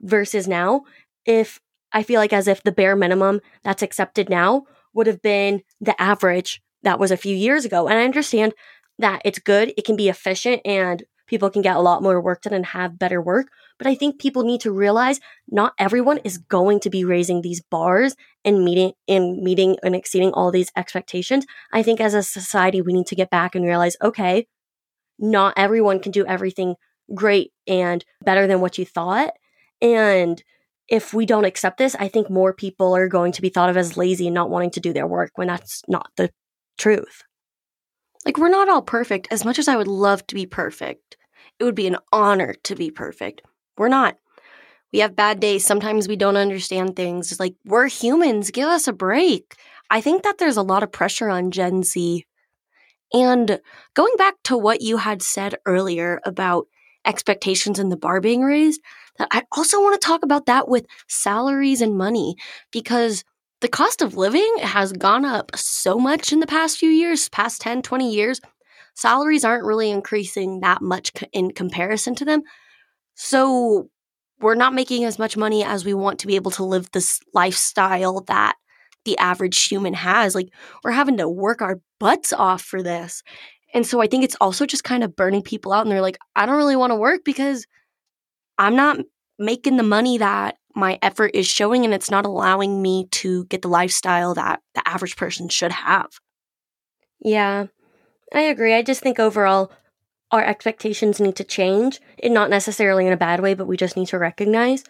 versus 0.00 0.48
now. 0.48 0.82
If 1.24 1.60
I 1.92 2.02
feel 2.02 2.20
like 2.20 2.32
as 2.32 2.48
if 2.48 2.62
the 2.62 2.72
bare 2.72 2.96
minimum 2.96 3.40
that's 3.62 3.82
accepted 3.82 4.28
now 4.28 4.64
would 4.94 5.06
have 5.06 5.22
been 5.22 5.62
the 5.80 6.00
average 6.00 6.62
that 6.82 6.98
was 6.98 7.10
a 7.10 7.16
few 7.16 7.34
years 7.34 7.64
ago. 7.64 7.88
And 7.88 7.98
I 7.98 8.04
understand 8.04 8.54
that 8.98 9.22
it's 9.24 9.38
good, 9.38 9.72
it 9.76 9.84
can 9.84 9.96
be 9.96 10.08
efficient, 10.08 10.60
and 10.64 11.02
people 11.26 11.50
can 11.50 11.62
get 11.62 11.76
a 11.76 11.80
lot 11.80 12.02
more 12.02 12.20
work 12.20 12.42
done 12.42 12.52
and 12.52 12.66
have 12.66 12.98
better 12.98 13.20
work. 13.20 13.46
But 13.78 13.86
I 13.86 13.94
think 13.94 14.20
people 14.20 14.44
need 14.44 14.60
to 14.60 14.70
realize 14.70 15.18
not 15.48 15.72
everyone 15.78 16.18
is 16.18 16.38
going 16.38 16.80
to 16.80 16.90
be 16.90 17.04
raising 17.04 17.40
these 17.40 17.62
bars 17.62 18.14
and 18.44 18.64
meeting 18.64 18.92
in 19.06 19.42
meeting 19.42 19.76
and 19.82 19.96
exceeding 19.96 20.32
all 20.32 20.50
these 20.50 20.70
expectations. 20.76 21.46
I 21.72 21.82
think 21.82 22.00
as 22.00 22.14
a 22.14 22.22
society, 22.22 22.82
we 22.82 22.92
need 22.92 23.06
to 23.06 23.16
get 23.16 23.30
back 23.30 23.54
and 23.54 23.64
realize, 23.64 23.96
okay, 24.02 24.46
not 25.18 25.54
everyone 25.56 26.00
can 26.00 26.12
do 26.12 26.26
everything 26.26 26.74
great 27.14 27.52
and 27.66 28.04
better 28.22 28.46
than 28.46 28.60
what 28.60 28.78
you 28.78 28.84
thought. 28.84 29.32
And 29.80 30.42
if 30.92 31.14
we 31.14 31.24
don't 31.24 31.46
accept 31.46 31.78
this, 31.78 31.96
I 31.98 32.08
think 32.08 32.28
more 32.28 32.52
people 32.52 32.94
are 32.94 33.08
going 33.08 33.32
to 33.32 33.40
be 33.40 33.48
thought 33.48 33.70
of 33.70 33.78
as 33.78 33.96
lazy 33.96 34.26
and 34.26 34.34
not 34.34 34.50
wanting 34.50 34.72
to 34.72 34.80
do 34.80 34.92
their 34.92 35.06
work 35.06 35.30
when 35.36 35.48
that's 35.48 35.80
not 35.88 36.10
the 36.18 36.30
truth. 36.76 37.22
Like, 38.26 38.36
we're 38.36 38.50
not 38.50 38.68
all 38.68 38.82
perfect. 38.82 39.26
As 39.30 39.42
much 39.42 39.58
as 39.58 39.68
I 39.68 39.76
would 39.76 39.88
love 39.88 40.26
to 40.26 40.34
be 40.34 40.44
perfect, 40.44 41.16
it 41.58 41.64
would 41.64 41.74
be 41.74 41.86
an 41.86 41.96
honor 42.12 42.54
to 42.64 42.76
be 42.76 42.90
perfect. 42.90 43.40
We're 43.78 43.88
not. 43.88 44.18
We 44.92 44.98
have 44.98 45.16
bad 45.16 45.40
days. 45.40 45.64
Sometimes 45.64 46.08
we 46.08 46.16
don't 46.16 46.36
understand 46.36 46.94
things. 46.94 47.40
Like, 47.40 47.54
we're 47.64 47.88
humans. 47.88 48.50
Give 48.50 48.68
us 48.68 48.86
a 48.86 48.92
break. 48.92 49.56
I 49.88 50.02
think 50.02 50.24
that 50.24 50.36
there's 50.36 50.58
a 50.58 50.62
lot 50.62 50.82
of 50.82 50.92
pressure 50.92 51.30
on 51.30 51.52
Gen 51.52 51.84
Z. 51.84 52.26
And 53.14 53.60
going 53.94 54.12
back 54.18 54.34
to 54.44 54.58
what 54.58 54.82
you 54.82 54.98
had 54.98 55.22
said 55.22 55.56
earlier 55.64 56.20
about 56.26 56.66
expectations 57.06 57.78
and 57.78 57.90
the 57.90 57.96
bar 57.96 58.20
being 58.20 58.42
raised, 58.42 58.82
that 59.18 59.28
I 59.30 59.42
also 59.52 59.80
want 59.80 60.00
to 60.00 60.06
talk 60.06 60.22
about 60.22 60.46
that 60.46 60.68
with 60.68 60.86
salaries 61.08 61.80
and 61.80 61.96
money 61.96 62.36
because 62.70 63.24
the 63.60 63.68
cost 63.68 64.02
of 64.02 64.16
living 64.16 64.56
has 64.60 64.92
gone 64.92 65.24
up 65.24 65.52
so 65.54 65.98
much 65.98 66.32
in 66.32 66.40
the 66.40 66.46
past 66.46 66.78
few 66.78 66.90
years, 66.90 67.28
past 67.28 67.60
10, 67.60 67.82
20 67.82 68.12
years. 68.12 68.40
Salaries 68.94 69.44
aren't 69.44 69.64
really 69.64 69.90
increasing 69.90 70.60
that 70.60 70.82
much 70.82 71.12
in 71.32 71.52
comparison 71.52 72.14
to 72.16 72.24
them. 72.24 72.42
So 73.14 73.88
we're 74.40 74.56
not 74.56 74.74
making 74.74 75.04
as 75.04 75.18
much 75.18 75.36
money 75.36 75.62
as 75.62 75.84
we 75.84 75.94
want 75.94 76.18
to 76.18 76.26
be 76.26 76.36
able 76.36 76.50
to 76.52 76.64
live 76.64 76.90
this 76.90 77.20
lifestyle 77.32 78.22
that 78.22 78.56
the 79.04 79.16
average 79.18 79.64
human 79.64 79.94
has. 79.94 80.34
Like 80.34 80.48
we're 80.82 80.90
having 80.90 81.16
to 81.18 81.28
work 81.28 81.62
our 81.62 81.80
butts 82.00 82.32
off 82.32 82.62
for 82.62 82.82
this. 82.82 83.22
And 83.74 83.86
so 83.86 84.00
I 84.00 84.06
think 84.06 84.24
it's 84.24 84.36
also 84.40 84.66
just 84.66 84.84
kind 84.84 85.04
of 85.04 85.16
burning 85.16 85.42
people 85.42 85.72
out 85.72 85.82
and 85.82 85.90
they're 85.92 86.02
like, 86.02 86.18
I 86.36 86.46
don't 86.46 86.56
really 86.56 86.76
want 86.76 86.90
to 86.90 86.96
work 86.96 87.20
because 87.24 87.66
I'm 88.58 88.76
not 88.76 88.98
making 89.38 89.76
the 89.76 89.82
money 89.82 90.18
that 90.18 90.56
my 90.74 90.98
effort 91.02 91.32
is 91.34 91.46
showing 91.46 91.84
and 91.84 91.92
it's 91.92 92.10
not 92.10 92.24
allowing 92.24 92.80
me 92.80 93.06
to 93.10 93.44
get 93.46 93.62
the 93.62 93.68
lifestyle 93.68 94.34
that 94.34 94.60
the 94.74 94.86
average 94.88 95.16
person 95.16 95.48
should 95.48 95.72
have. 95.72 96.08
Yeah, 97.20 97.66
I 98.34 98.42
agree. 98.42 98.74
I 98.74 98.82
just 98.82 99.02
think 99.02 99.18
overall, 99.18 99.70
our 100.30 100.42
expectations 100.42 101.20
need 101.20 101.36
to 101.36 101.44
change, 101.44 102.00
and 102.22 102.32
not 102.32 102.48
necessarily 102.48 103.06
in 103.06 103.12
a 103.12 103.18
bad 103.18 103.40
way, 103.40 103.52
but 103.52 103.66
we 103.66 103.76
just 103.76 103.96
need 103.96 104.08
to 104.08 104.18
recognize 104.18 104.82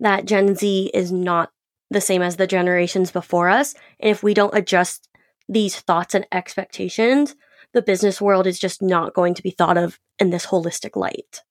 that 0.00 0.24
Gen 0.24 0.56
Z 0.56 0.90
is 0.92 1.12
not 1.12 1.50
the 1.88 2.00
same 2.00 2.20
as 2.20 2.36
the 2.36 2.48
generations 2.48 3.12
before 3.12 3.48
us. 3.48 3.74
And 4.00 4.10
if 4.10 4.22
we 4.22 4.34
don't 4.34 4.56
adjust 4.56 5.08
these 5.48 5.78
thoughts 5.78 6.14
and 6.14 6.26
expectations, 6.32 7.36
the 7.72 7.82
business 7.82 8.20
world 8.20 8.46
is 8.46 8.58
just 8.58 8.82
not 8.82 9.14
going 9.14 9.34
to 9.34 9.42
be 9.42 9.50
thought 9.50 9.78
of 9.78 10.00
in 10.18 10.30
this 10.30 10.46
holistic 10.46 10.96
light. 10.96 11.42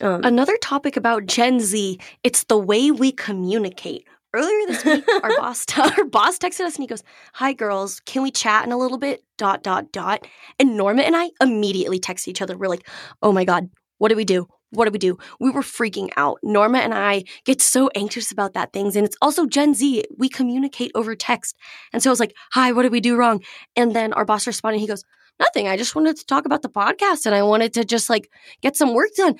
Um, 0.00 0.20
Another 0.24 0.56
topic 0.60 0.96
about 0.96 1.26
Gen 1.26 1.60
Z, 1.60 1.98
it's 2.24 2.44
the 2.44 2.58
way 2.58 2.90
we 2.90 3.12
communicate. 3.12 4.06
Earlier 4.34 4.66
this 4.66 4.84
week, 4.84 5.04
our 5.22 5.30
boss 5.36 5.64
our 5.78 6.04
boss 6.04 6.38
texted 6.38 6.64
us 6.66 6.74
and 6.74 6.82
he 6.82 6.88
goes, 6.88 7.04
"Hi 7.34 7.52
girls, 7.52 8.00
can 8.00 8.22
we 8.22 8.32
chat 8.32 8.66
in 8.66 8.72
a 8.72 8.76
little 8.78 8.98
bit?" 8.98 9.22
dot 9.38 9.62
dot 9.62 9.92
dot. 9.92 10.26
And 10.58 10.76
Norma 10.76 11.02
and 11.02 11.14
I 11.16 11.30
immediately 11.40 12.00
text 12.00 12.26
each 12.26 12.42
other. 12.42 12.56
We're 12.56 12.66
like, 12.68 12.88
"Oh 13.22 13.30
my 13.30 13.44
god, 13.44 13.70
what 13.98 14.08
do 14.08 14.16
we 14.16 14.24
do? 14.24 14.48
What 14.70 14.86
do 14.86 14.90
we 14.90 14.98
do?" 14.98 15.16
We 15.38 15.50
were 15.50 15.62
freaking 15.62 16.10
out. 16.16 16.38
Norma 16.42 16.78
and 16.78 16.92
I 16.92 17.22
get 17.44 17.62
so 17.62 17.90
anxious 17.94 18.32
about 18.32 18.54
that 18.54 18.72
things 18.72 18.96
and 18.96 19.06
it's 19.06 19.16
also 19.22 19.46
Gen 19.46 19.72
Z. 19.74 20.02
We 20.18 20.28
communicate 20.28 20.90
over 20.96 21.14
text. 21.14 21.56
And 21.92 22.02
so 22.02 22.10
I 22.10 22.12
was 22.12 22.20
like, 22.20 22.34
"Hi, 22.54 22.72
what 22.72 22.82
did 22.82 22.90
we 22.92 23.00
do 23.00 23.14
wrong?" 23.16 23.40
And 23.76 23.94
then 23.94 24.12
our 24.14 24.24
boss 24.24 24.48
responded, 24.48 24.80
he 24.80 24.88
goes, 24.88 25.04
"Nothing. 25.38 25.68
I 25.68 25.76
just 25.76 25.94
wanted 25.94 26.16
to 26.16 26.26
talk 26.26 26.44
about 26.44 26.62
the 26.62 26.68
podcast 26.68 27.24
and 27.26 27.36
I 27.36 27.42
wanted 27.44 27.72
to 27.74 27.84
just 27.84 28.10
like 28.10 28.28
get 28.62 28.76
some 28.76 28.94
work 28.94 29.10
done." 29.16 29.36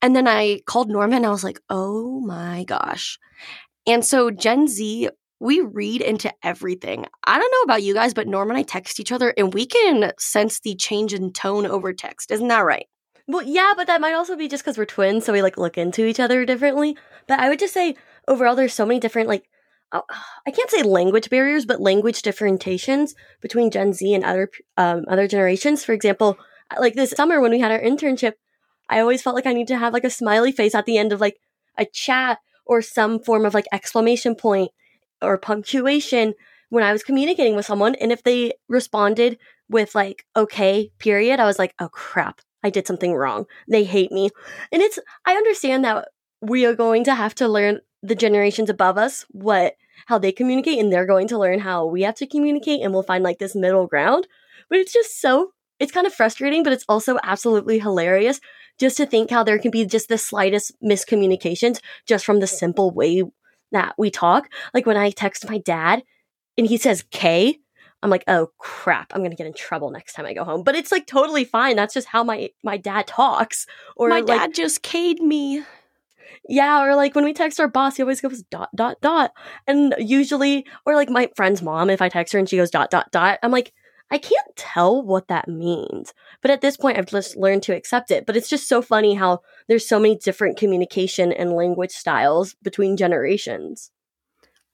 And 0.00 0.14
then 0.14 0.28
I 0.28 0.60
called 0.66 0.88
Norma 0.88 1.16
and 1.16 1.26
I 1.26 1.30
was 1.30 1.44
like, 1.44 1.60
oh 1.68 2.20
my 2.20 2.64
gosh. 2.64 3.18
And 3.86 4.04
so 4.04 4.30
Gen 4.30 4.68
Z, 4.68 5.08
we 5.40 5.60
read 5.60 6.00
into 6.00 6.32
everything. 6.42 7.06
I 7.24 7.38
don't 7.38 7.52
know 7.52 7.62
about 7.62 7.82
you 7.82 7.94
guys, 7.94 8.14
but 8.14 8.28
Norma 8.28 8.50
and 8.50 8.58
I 8.58 8.62
text 8.62 9.00
each 9.00 9.12
other 9.12 9.32
and 9.36 9.54
we 9.54 9.66
can 9.66 10.12
sense 10.18 10.60
the 10.60 10.74
change 10.74 11.14
in 11.14 11.32
tone 11.32 11.66
over 11.66 11.92
text. 11.92 12.30
Isn't 12.30 12.48
that 12.48 12.64
right? 12.64 12.86
Well, 13.26 13.42
yeah, 13.42 13.74
but 13.76 13.86
that 13.88 14.00
might 14.00 14.14
also 14.14 14.36
be 14.36 14.48
just 14.48 14.64
because 14.64 14.78
we're 14.78 14.86
twins, 14.86 15.26
so 15.26 15.34
we 15.34 15.42
like 15.42 15.58
look 15.58 15.76
into 15.76 16.06
each 16.06 16.18
other 16.18 16.46
differently. 16.46 16.96
But 17.26 17.40
I 17.40 17.50
would 17.50 17.58
just 17.58 17.74
say 17.74 17.94
overall, 18.26 18.56
there's 18.56 18.72
so 18.72 18.86
many 18.86 19.00
different 19.00 19.28
like 19.28 19.44
oh, 19.92 20.02
I 20.46 20.50
can't 20.50 20.70
say 20.70 20.82
language 20.82 21.30
barriers, 21.30 21.66
but 21.66 21.80
language 21.80 22.22
differentiations 22.22 23.14
between 23.40 23.70
Gen 23.70 23.92
Z 23.92 24.14
and 24.14 24.24
other 24.24 24.48
um, 24.76 25.04
other 25.08 25.28
generations. 25.28 25.84
For 25.84 25.92
example, 25.92 26.38
like 26.78 26.94
this 26.94 27.10
summer 27.10 27.40
when 27.40 27.50
we 27.50 27.60
had 27.60 27.72
our 27.72 27.80
internship, 27.80 28.34
I 28.88 29.00
always 29.00 29.22
felt 29.22 29.36
like 29.36 29.46
I 29.46 29.52
need 29.52 29.68
to 29.68 29.78
have 29.78 29.92
like 29.92 30.04
a 30.04 30.10
smiley 30.10 30.52
face 30.52 30.74
at 30.74 30.86
the 30.86 30.98
end 30.98 31.12
of 31.12 31.20
like 31.20 31.38
a 31.76 31.84
chat 31.84 32.38
or 32.66 32.82
some 32.82 33.18
form 33.18 33.44
of 33.44 33.54
like 33.54 33.66
exclamation 33.72 34.34
point 34.34 34.70
or 35.22 35.38
punctuation 35.38 36.34
when 36.70 36.84
I 36.84 36.92
was 36.92 37.02
communicating 37.02 37.56
with 37.56 37.66
someone. 37.66 37.94
And 37.96 38.12
if 38.12 38.22
they 38.22 38.52
responded 38.68 39.38
with 39.68 39.94
like, 39.94 40.24
okay, 40.36 40.90
period, 40.98 41.40
I 41.40 41.46
was 41.46 41.58
like, 41.58 41.74
oh 41.78 41.88
crap, 41.88 42.40
I 42.62 42.70
did 42.70 42.86
something 42.86 43.14
wrong. 43.14 43.46
They 43.68 43.84
hate 43.84 44.12
me. 44.12 44.30
And 44.72 44.82
it's, 44.82 44.98
I 45.24 45.34
understand 45.34 45.84
that 45.84 46.08
we 46.40 46.64
are 46.66 46.74
going 46.74 47.04
to 47.04 47.14
have 47.14 47.34
to 47.36 47.48
learn 47.48 47.80
the 48.02 48.14
generations 48.14 48.70
above 48.70 48.96
us 48.96 49.24
what, 49.30 49.74
how 50.06 50.18
they 50.18 50.30
communicate 50.30 50.78
and 50.78 50.92
they're 50.92 51.06
going 51.06 51.28
to 51.28 51.38
learn 51.38 51.58
how 51.58 51.84
we 51.84 52.02
have 52.02 52.14
to 52.16 52.26
communicate 52.26 52.80
and 52.80 52.92
we'll 52.92 53.02
find 53.02 53.24
like 53.24 53.38
this 53.38 53.56
middle 53.56 53.86
ground. 53.86 54.28
But 54.70 54.78
it's 54.78 54.92
just 54.92 55.20
so, 55.20 55.52
it's 55.80 55.92
kind 55.92 56.06
of 56.06 56.14
frustrating, 56.14 56.62
but 56.62 56.72
it's 56.72 56.84
also 56.88 57.18
absolutely 57.22 57.78
hilarious 57.78 58.40
just 58.78 58.96
to 58.96 59.06
think 59.06 59.30
how 59.30 59.42
there 59.42 59.58
can 59.58 59.70
be 59.70 59.84
just 59.84 60.08
the 60.08 60.18
slightest 60.18 60.72
miscommunications 60.82 61.80
just 62.06 62.24
from 62.24 62.40
the 62.40 62.46
simple 62.46 62.90
way 62.90 63.22
that 63.72 63.94
we 63.98 64.10
talk. 64.10 64.48
Like 64.72 64.86
when 64.86 64.96
I 64.96 65.10
text 65.10 65.48
my 65.48 65.58
dad 65.58 66.02
and 66.56 66.66
he 66.66 66.76
says 66.76 67.04
K, 67.10 67.58
I'm 68.02 68.10
like, 68.10 68.24
oh 68.28 68.50
crap, 68.58 69.12
I'm 69.14 69.22
gonna 69.22 69.34
get 69.34 69.46
in 69.46 69.54
trouble 69.54 69.90
next 69.90 70.12
time 70.12 70.26
I 70.26 70.34
go 70.34 70.44
home. 70.44 70.62
But 70.62 70.76
it's 70.76 70.92
like 70.92 71.06
totally 71.06 71.44
fine. 71.44 71.76
That's 71.76 71.94
just 71.94 72.08
how 72.08 72.22
my 72.22 72.50
my 72.62 72.76
dad 72.76 73.06
talks. 73.06 73.66
Or 73.96 74.08
my 74.08 74.20
like, 74.20 74.26
dad 74.26 74.54
just 74.54 74.82
K'd 74.82 75.20
me. 75.20 75.64
Yeah, 76.48 76.82
or 76.82 76.94
like 76.94 77.14
when 77.14 77.24
we 77.24 77.32
text 77.32 77.58
our 77.58 77.68
boss, 77.68 77.96
he 77.96 78.02
always 78.02 78.20
goes 78.20 78.42
dot 78.42 78.70
dot 78.74 79.00
dot. 79.00 79.32
And 79.66 79.94
usually, 79.98 80.66
or 80.86 80.94
like 80.94 81.10
my 81.10 81.28
friend's 81.36 81.62
mom, 81.62 81.90
if 81.90 82.00
I 82.00 82.08
text 82.08 82.32
her 82.32 82.38
and 82.38 82.48
she 82.48 82.56
goes 82.56 82.70
dot 82.70 82.90
dot 82.90 83.10
dot, 83.10 83.38
I'm 83.42 83.50
like, 83.50 83.72
I 84.10 84.18
can't 84.18 84.56
tell 84.56 85.02
what 85.02 85.28
that 85.28 85.48
means. 85.48 86.14
But 86.40 86.50
at 86.50 86.60
this 86.60 86.76
point, 86.76 86.98
I've 86.98 87.06
just 87.06 87.36
learned 87.36 87.62
to 87.64 87.74
accept 87.74 88.10
it. 88.10 88.26
But 88.26 88.36
it's 88.36 88.48
just 88.48 88.68
so 88.68 88.80
funny 88.80 89.14
how 89.14 89.40
there's 89.68 89.86
so 89.86 89.98
many 89.98 90.16
different 90.16 90.56
communication 90.56 91.32
and 91.32 91.52
language 91.52 91.92
styles 91.92 92.54
between 92.62 92.96
generations. 92.96 93.90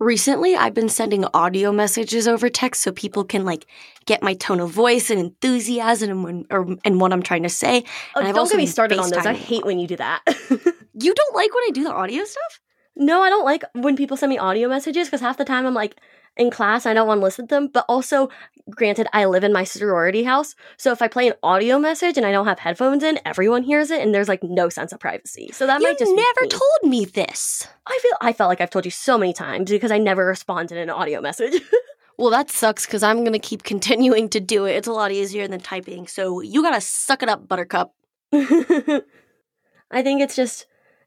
Recently, 0.01 0.57
I've 0.57 0.75
been 0.75 0.89
sending 0.89 1.25
audio 1.35 1.73
messages 1.73 2.27
over 2.27 2.49
text 2.49 2.83
so 2.83 2.93
people 2.93 3.25
can 3.25 3.45
like 3.45 3.67
get 4.07 4.23
my 4.23 4.35
tone 4.35 4.61
of 4.61 4.71
voice 4.71 5.09
and 5.09 5.21
enthusiasm 5.21 6.11
and, 6.11 6.25
when, 6.25 6.47
or, 6.51 6.77
and 6.85 7.01
what 7.01 7.13
I'm 7.13 7.23
trying 7.23 7.45
to 7.45 7.49
say. 7.49 7.85
Oh, 8.15 8.19
and 8.19 8.29
I've 8.29 8.35
don't 8.35 8.51
get 8.51 8.57
me 8.57 8.67
started 8.67 8.99
on 8.99 9.09
those. 9.11 9.25
I 9.25 9.35
hate 9.35 9.65
when 9.65 9.79
you 9.79 9.87
do 9.87 9.97
that. 9.97 10.21
you 10.95 11.15
don't 11.15 11.35
like 11.35 11.55
when 11.55 11.65
I 11.65 11.71
do 11.73 11.85
the 11.85 11.93
audio 11.93 12.25
stuff? 12.25 12.61
No, 12.97 13.23
I 13.23 13.29
don't 13.29 13.45
like 13.45 13.65
when 13.73 13.97
people 13.97 14.17
send 14.17 14.31
me 14.31 14.39
audio 14.39 14.69
messages 14.69 15.09
because 15.09 15.21
half 15.21 15.37
the 15.37 15.45
time 15.45 15.67
I'm 15.67 15.75
like, 15.75 15.97
in 16.37 16.51
class. 16.51 16.87
I 16.87 16.95
don't 16.95 17.07
want 17.07 17.21
to 17.21 17.25
listen 17.25 17.47
to 17.49 17.55
them. 17.55 17.69
But 17.73 17.85
also, 17.89 18.29
granted, 18.71 19.07
I 19.13 19.25
live 19.27 19.45
in 19.45 19.53
my 19.53 19.65
sorority 19.65 20.25
house. 20.25 20.55
So 20.77 20.93
if 20.93 21.03
I 21.03 21.09
play 21.09 21.29
an 21.29 21.35
audio 21.43 21.79
message 21.79 22.17
and 22.17 22.27
I 22.27 22.33
don't 22.33 22.47
have 22.47 22.59
headphones 22.59 23.03
in, 23.03 23.19
everyone 23.25 23.63
hears 23.63 23.91
it 23.91 24.01
and 24.01 24.15
there's 24.15 24.29
like 24.29 24.43
no 24.43 24.69
sense 24.69 24.93
of 24.93 25.01
privacy. 25.01 25.51
So 25.53 25.67
that 25.67 25.81
you 25.81 25.89
might 25.89 25.99
just 25.99 26.15
never 26.15 26.49
told 26.49 26.91
me 26.91 27.05
this. 27.05 27.69
I 27.87 27.99
feel 28.03 28.13
I 28.21 28.33
felt 28.33 28.49
like 28.49 28.61
I've 28.61 28.71
told 28.71 28.85
you 28.85 28.91
so 28.91 29.19
many 29.19 29.33
times 29.33 29.71
because 29.71 29.93
I 29.93 29.99
never 29.99 30.27
respond 30.27 30.73
in 30.73 30.79
an 30.79 30.91
audio 30.91 31.21
message. 31.21 31.61
well, 32.19 32.31
that 32.31 32.51
sucks 32.51 32.87
because 32.87 33.03
I'm 33.03 33.25
gonna 33.25 33.39
keep 33.39 33.63
continuing 33.63 34.29
to 34.31 34.41
do 34.41 34.65
it. 34.65 34.73
It's 34.73 34.89
a 34.89 34.93
lot 34.93 35.13
easier 35.13 35.47
than 35.49 35.61
typing. 35.61 36.07
So 36.07 36.41
you 36.41 36.63
gotta 36.63 36.81
suck 36.81 37.23
it 37.23 37.29
up, 37.29 37.47
Buttercup. 37.47 37.95
I 38.33 40.03
think 40.03 40.21
it's 40.21 40.37
just 40.37 40.67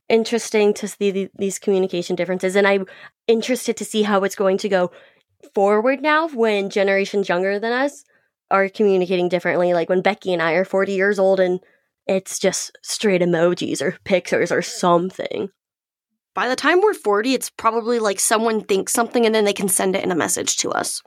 interesting 0.09 0.73
to 0.73 0.87
see 0.87 1.29
these 1.37 1.59
communication 1.59 2.15
differences 2.15 2.55
and 2.55 2.65
i'm 2.65 2.85
interested 3.27 3.75
to 3.75 3.83
see 3.83 4.03
how 4.03 4.23
it's 4.23 4.35
going 4.35 4.57
to 4.57 4.69
go 4.69 4.89
forward 5.53 6.01
now 6.01 6.27
when 6.27 6.69
generations 6.69 7.29
younger 7.29 7.59
than 7.59 7.71
us 7.71 8.03
are 8.49 8.69
communicating 8.69 9.29
differently. 9.29 9.73
Like 9.73 9.89
when 9.89 10.01
Becky 10.01 10.33
and 10.33 10.41
I 10.41 10.53
are 10.53 10.65
40 10.65 10.93
years 10.93 11.19
old 11.19 11.39
and 11.39 11.59
it's 12.05 12.39
just 12.39 12.77
straight 12.81 13.21
emojis 13.21 13.81
or 13.81 13.97
pictures 14.03 14.51
or 14.51 14.61
something. 14.61 15.49
By 16.33 16.47
the 16.47 16.55
time 16.55 16.81
we're 16.81 16.93
40, 16.93 17.33
it's 17.33 17.49
probably 17.49 17.99
like 17.99 18.19
someone 18.19 18.63
thinks 18.63 18.93
something 18.93 19.25
and 19.25 19.33
then 19.33 19.45
they 19.45 19.53
can 19.53 19.67
send 19.67 19.95
it 19.95 20.03
in 20.03 20.11
a 20.11 20.15
message 20.15 20.57
to 20.57 20.71
us. 20.71 21.01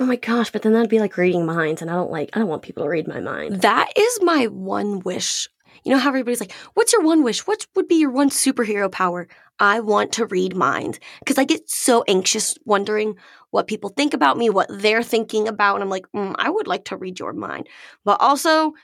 Oh 0.00 0.06
my 0.06 0.16
gosh, 0.16 0.50
but 0.52 0.62
then 0.62 0.72
that'd 0.72 0.88
be 0.88 1.00
like 1.00 1.16
reading 1.16 1.44
minds, 1.44 1.82
and 1.82 1.90
I 1.90 1.94
don't 1.94 2.10
like, 2.10 2.30
I 2.32 2.38
don't 2.38 2.48
want 2.48 2.62
people 2.62 2.84
to 2.84 2.88
read 2.88 3.08
my 3.08 3.18
mind. 3.18 3.62
That 3.62 3.88
is 3.96 4.18
my 4.22 4.46
one 4.46 5.00
wish. 5.00 5.48
You 5.84 5.92
know 5.92 5.98
how 5.98 6.08
everybody's 6.08 6.40
like, 6.40 6.52
what's 6.74 6.92
your 6.92 7.02
one 7.02 7.22
wish? 7.22 7.46
What 7.46 7.66
would 7.74 7.88
be 7.88 7.96
your 7.96 8.10
one 8.10 8.30
superhero 8.30 8.90
power? 8.90 9.28
I 9.60 9.80
want 9.80 10.12
to 10.12 10.26
read 10.26 10.54
minds 10.54 11.00
because 11.20 11.38
I 11.38 11.44
get 11.44 11.68
so 11.68 12.04
anxious 12.06 12.56
wondering 12.64 13.16
what 13.50 13.66
people 13.66 13.90
think 13.90 14.14
about 14.14 14.36
me, 14.36 14.50
what 14.50 14.68
they're 14.70 15.02
thinking 15.02 15.48
about. 15.48 15.74
And 15.74 15.82
I'm 15.82 15.90
like, 15.90 16.06
mm, 16.14 16.34
I 16.38 16.50
would 16.50 16.66
like 16.66 16.84
to 16.86 16.96
read 16.96 17.18
your 17.18 17.32
mind. 17.32 17.68
But 18.04 18.20
also, 18.20 18.74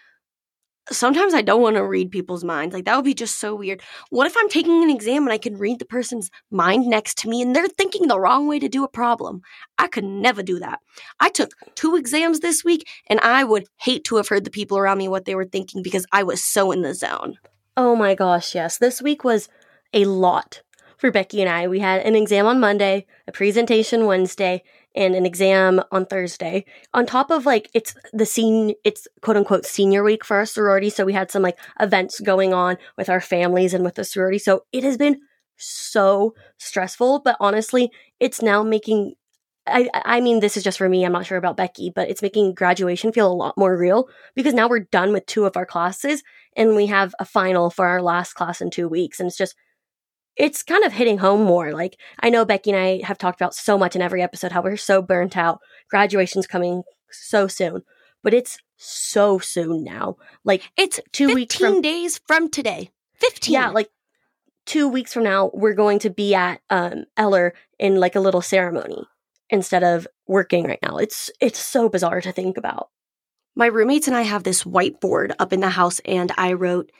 sometimes 0.91 1.35
I 1.35 1.43
don't 1.43 1.63
want 1.63 1.77
to 1.77 1.87
read 1.87 2.11
people's 2.11 2.45
minds. 2.45 2.75
Like 2.75 2.85
that 2.85 2.97
would 2.97 3.05
be 3.05 3.15
just 3.15 3.39
so 3.39 3.55
weird. 3.55 3.83
What 4.11 4.27
if 4.27 4.37
I'm 4.37 4.49
taking 4.49 4.83
an 4.83 4.91
exam 4.91 5.25
and 5.25 5.33
I 5.33 5.39
can 5.39 5.57
read 5.57 5.79
the 5.79 5.85
person's 5.85 6.31
mind 6.51 6.87
next 6.87 7.19
to 7.19 7.29
me 7.29 7.43
and 7.43 7.55
they're 7.55 7.69
thinking 7.69 8.07
the 8.07 8.21
wrong 8.21 8.47
way 8.47 8.59
to 8.59 8.69
do 8.69 8.85
a 8.85 8.89
problem? 8.89 9.43
I 9.79 9.89
could 9.89 10.05
never 10.05 10.43
do 10.43 10.59
that. 10.61 10.81
I 11.21 11.31
took 11.31 11.51
two 11.75 11.97
exams 11.97 12.41
this 12.41 12.65
week 12.65 12.89
and 13.09 13.21
I 13.21 13.45
would 13.45 13.67
hate 13.77 14.05
to 14.05 14.17
have 14.17 14.29
heard 14.29 14.45
the 14.45 14.51
people 14.51 14.79
around 14.79 14.99
me 14.99 15.09
what 15.09 15.25
they 15.25 15.35
were 15.35 15.45
thinking 15.45 15.83
because 15.83 16.07
I 16.13 16.23
was 16.23 16.43
so 16.43 16.71
in 16.73 16.83
the 16.83 16.95
zone. 16.95 17.37
Oh 17.77 17.97
my 17.97 18.15
gosh, 18.15 18.55
yes. 18.55 18.79
This 18.79 19.03
week 19.03 19.25
was 19.25 19.49
a 19.93 20.05
lot 20.05 20.63
for 20.99 21.11
Becky 21.11 21.41
and 21.41 21.51
I. 21.51 21.67
We 21.67 21.81
had 21.81 22.03
an 22.03 22.15
exam 22.15 22.47
on 22.47 22.61
Monday, 22.61 23.07
a 23.27 23.33
presentation 23.33 24.07
Wednesday, 24.07 24.63
and 24.95 25.15
an 25.15 25.27
exam 25.27 25.83
on 25.91 26.07
Thursday. 26.07 26.65
On 26.93 27.07
top 27.07 27.31
of 27.31 27.47
like 27.47 27.71
it's 27.75 27.95
the 28.13 28.27
scene 28.27 28.75
it's 28.85 29.07
quote 29.23 29.37
unquote 29.37 29.67
senior 29.67 30.05
week 30.05 30.25
for 30.25 30.37
our 30.37 30.47
sorority, 30.47 30.91
so 30.91 31.05
we 31.05 31.13
had 31.13 31.31
some 31.31 31.43
like 31.43 31.59
events 31.81 32.21
going 32.21 32.55
on 32.55 32.77
with 32.97 33.09
our 33.09 33.21
families 33.21 33.75
and 33.75 33.85
with 33.85 33.97
the 33.97 34.05
sorority. 34.05 34.39
So 34.39 34.65
it 34.73 34.85
has 34.85 34.97
been 34.97 35.21
so 35.57 36.35
stressful, 36.59 37.21
but 37.25 37.37
honestly, 37.41 37.91
it's 38.21 38.43
now 38.43 38.63
making 38.63 39.15
I 39.67 39.89
I 39.95 40.21
mean 40.21 40.41
this 40.41 40.57
is 40.57 40.65
just 40.65 40.79
for 40.79 40.89
me, 40.89 41.05
I'm 41.05 41.13
not 41.13 41.27
sure 41.27 41.39
about 41.39 41.57
Becky, 41.57 41.91
but 41.95 42.09
it's 42.11 42.23
making 42.23 42.55
graduation 42.55 43.13
feel 43.13 43.31
a 43.31 43.35
lot 43.35 43.57
more 43.57 43.77
real 43.77 44.09
because 44.35 44.55
now 44.55 44.69
we're 44.69 44.81
done 44.81 45.13
with 45.13 45.27
two 45.27 45.47
of 45.47 45.57
our 45.57 45.67
classes 45.67 46.23
and 46.57 46.77
we 46.77 46.87
have 46.87 47.15
a 47.19 47.25
final 47.25 47.71
for 47.71 47.87
our 47.87 48.03
last 48.03 48.35
class 48.35 48.61
in 48.61 48.71
2 48.71 48.89
weeks 48.89 49.21
and 49.21 49.27
it's 49.29 49.37
just 49.37 49.57
it's 50.37 50.63
kind 50.63 50.85
of 50.85 50.93
hitting 50.93 51.19
home 51.19 51.43
more. 51.43 51.73
Like 51.73 51.99
I 52.21 52.31
know 52.31 52.45
Becky 52.45 52.71
and 52.71 52.81
I 52.81 53.07
have 53.07 53.19
talked 53.19 53.41
about 53.41 53.55
so 53.55 53.79
much 53.79 53.95
in 53.95 54.03
every 54.03 54.23
episode 54.23 54.53
how 54.53 54.63
we're 54.63 54.77
so 54.77 55.03
burnt 55.03 55.37
out. 55.37 55.61
Graduation's 55.91 56.47
coming 56.47 56.83
so 57.11 57.47
soon, 57.47 57.83
but 58.23 58.35
it's 58.35 58.59
so 58.77 59.39
soon 59.39 59.85
now. 59.85 60.17
Like 60.45 60.63
it's 60.77 61.01
two 61.13 61.35
weeks 61.35 61.57
from 61.57 61.81
days 61.81 62.21
from 62.27 62.49
today. 62.51 62.91
Fifteen. 63.15 63.55
Yeah, 63.55 63.71
like 63.71 63.91
two 64.67 64.89
weeks 64.89 65.13
from 65.13 65.25
now, 65.25 65.51
we're 65.55 65.75
going 65.75 65.99
to 66.01 66.11
be 66.11 66.35
at 66.35 66.61
um, 66.71 67.05
Eller 67.17 67.55
in 67.79 67.97
like 67.97 68.17
a 68.17 68.21
little 68.21 68.43
ceremony 68.43 69.05
instead 69.51 69.83
of 69.83 70.07
working 70.27 70.65
right 70.65 70.79
now. 70.83 70.97
It's 70.97 71.31
it's 71.41 71.59
so 71.59 71.89
bizarre 71.89 72.21
to 72.21 72.33
think 72.33 72.57
about. 72.57 72.89
My 73.57 73.67
roommates 73.67 74.09
and 74.09 74.17
I 74.17 74.23
have 74.23 74.43
this 74.43 74.65
whiteboard 74.65 75.33
up 75.39 75.53
in 75.53 75.61
the 75.61 75.71
house, 75.71 76.01
and 76.05 76.33
I 76.37 76.55
wrote 76.55 76.91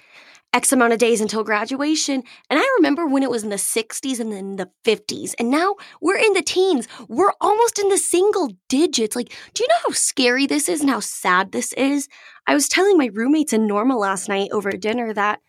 X 0.55 0.73
amount 0.73 0.93
of 0.93 1.01
days 1.01 1.21
until 1.21 1.43
graduation. 1.43 2.23
And 2.49 2.61
I 2.61 2.75
remember 2.79 3.07
when 3.07 3.25
it 3.25 3.31
was 3.31 3.43
in 3.43 3.51
the 3.51 3.57
60s 3.57 4.21
and 4.21 4.33
then 4.33 4.55
the 4.55 4.71
50s. 4.85 5.35
And 5.39 5.51
now 5.51 5.75
we're 6.01 6.17
in 6.17 6.33
the 6.33 6.43
teens. 6.43 6.87
We're 7.09 7.33
almost 7.41 7.81
in 7.81 7.89
the 7.89 7.99
single 7.99 8.51
digits. 8.69 9.17
Like, 9.17 9.35
do 9.53 9.65
you 9.65 9.69
know 9.69 9.83
how 9.89 9.93
scary 9.93 10.47
this 10.47 10.69
is 10.69 10.81
and 10.81 10.89
how 10.89 11.01
sad 11.01 11.51
this 11.51 11.73
is? 11.73 12.09
I 12.47 12.55
was 12.55 12.69
telling 12.69 12.97
my 12.97 13.11
roommates 13.13 13.53
and 13.53 13.67
Norma 13.67 13.99
last 13.99 14.29
night 14.29 14.51
over 14.53 14.71
dinner 14.71 15.13
that 15.13 15.41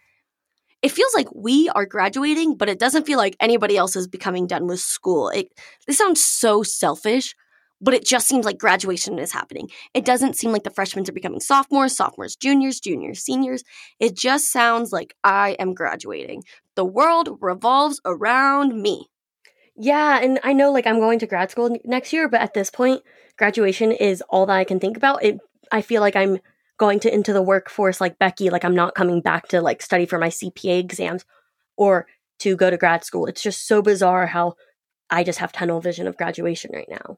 it 0.81 0.91
feels 0.91 1.13
like 1.13 1.27
we 1.33 1.69
are 1.69 1.85
graduating, 1.85 2.55
but 2.55 2.69
it 2.69 2.79
doesn't 2.79 3.05
feel 3.05 3.19
like 3.19 3.35
anybody 3.39 3.77
else 3.77 3.95
is 3.95 4.07
becoming 4.07 4.47
done 4.47 4.65
with 4.65 4.79
school. 4.79 5.29
It, 5.29 5.49
this 5.85 5.99
sounds 5.99 6.23
so 6.23 6.63
selfish, 6.63 7.35
but 7.81 7.93
it 7.93 8.05
just 8.05 8.27
seems 8.27 8.45
like 8.45 8.57
graduation 8.57 9.19
is 9.19 9.31
happening. 9.31 9.69
It 9.93 10.05
doesn't 10.05 10.35
seem 10.35 10.51
like 10.51 10.63
the 10.63 10.69
freshmen 10.69 11.05
are 11.07 11.11
becoming 11.11 11.39
sophomores, 11.39 11.95
sophomores, 11.95 12.35
juniors, 12.35 12.79
juniors, 12.79 13.21
seniors. 13.21 13.63
It 13.99 14.15
just 14.15 14.51
sounds 14.51 14.91
like 14.91 15.15
I 15.23 15.51
am 15.59 15.73
graduating. 15.73 16.43
The 16.75 16.85
world 16.85 17.37
revolves 17.41 17.99
around 18.05 18.81
me. 18.81 19.07
Yeah, 19.75 20.19
and 20.21 20.39
I 20.43 20.53
know 20.53 20.71
like 20.71 20.87
I'm 20.87 20.99
going 20.99 21.19
to 21.19 21.27
grad 21.27 21.51
school 21.51 21.77
next 21.83 22.13
year, 22.13 22.29
but 22.29 22.41
at 22.41 22.53
this 22.53 22.69
point, 22.69 23.01
graduation 23.37 23.91
is 23.91 24.23
all 24.29 24.45
that 24.45 24.55
I 24.55 24.63
can 24.63 24.79
think 24.79 24.95
about. 24.95 25.23
It 25.23 25.39
I 25.71 25.81
feel 25.81 26.01
like 26.01 26.15
I'm 26.15 26.39
going 26.77 26.99
to 27.01 27.13
into 27.13 27.33
the 27.33 27.41
workforce 27.41 27.99
like 27.99 28.19
Becky, 28.19 28.49
like 28.49 28.63
I'm 28.63 28.75
not 28.75 28.95
coming 28.95 29.21
back 29.21 29.47
to 29.49 29.61
like 29.61 29.81
study 29.81 30.05
for 30.05 30.17
my 30.17 30.29
CPA 30.29 30.79
exams 30.79 31.25
or 31.75 32.07
to 32.39 32.55
go 32.55 32.69
to 32.69 32.77
grad 32.77 33.03
school. 33.03 33.25
It's 33.25 33.41
just 33.41 33.67
so 33.67 33.81
bizarre 33.81 34.27
how 34.27 34.53
I 35.09 35.23
just 35.23 35.39
have 35.39 35.51
tunnel 35.51 35.81
vision 35.81 36.07
of 36.07 36.17
graduation 36.17 36.71
right 36.73 36.89
now 36.89 37.17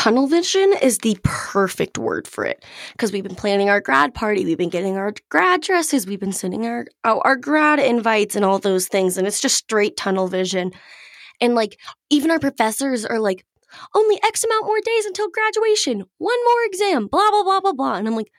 tunnel 0.00 0.26
vision 0.26 0.72
is 0.80 0.96
the 0.98 1.18
perfect 1.24 1.98
word 1.98 2.26
for 2.26 2.42
it 2.46 2.64
because 2.92 3.12
we've 3.12 3.22
been 3.22 3.34
planning 3.34 3.68
our 3.68 3.82
grad 3.82 4.14
party, 4.14 4.46
we've 4.46 4.56
been 4.56 4.70
getting 4.70 4.96
our 4.96 5.12
grad 5.28 5.60
dresses, 5.60 6.06
we've 6.06 6.18
been 6.18 6.32
sending 6.32 6.64
our 6.64 6.86
our 7.04 7.36
grad 7.36 7.78
invites 7.78 8.34
and 8.34 8.42
all 8.42 8.58
those 8.58 8.88
things, 8.88 9.18
and 9.18 9.26
it's 9.26 9.42
just 9.42 9.56
straight 9.56 9.98
tunnel 9.98 10.26
vision. 10.26 10.72
And 11.38 11.54
like 11.54 11.78
even 12.08 12.30
our 12.30 12.38
professors 12.38 13.04
are 13.04 13.18
like, 13.18 13.44
only 13.94 14.18
X 14.24 14.42
amount 14.42 14.64
more 14.64 14.80
days 14.82 15.04
until 15.04 15.28
graduation, 15.28 16.04
one 16.16 16.44
more 16.44 16.64
exam, 16.64 17.06
blah 17.06 17.30
blah 17.30 17.42
blah 17.42 17.60
blah 17.60 17.74
blah, 17.74 17.96
and 17.96 18.08
I'm 18.08 18.16
like, 18.16 18.32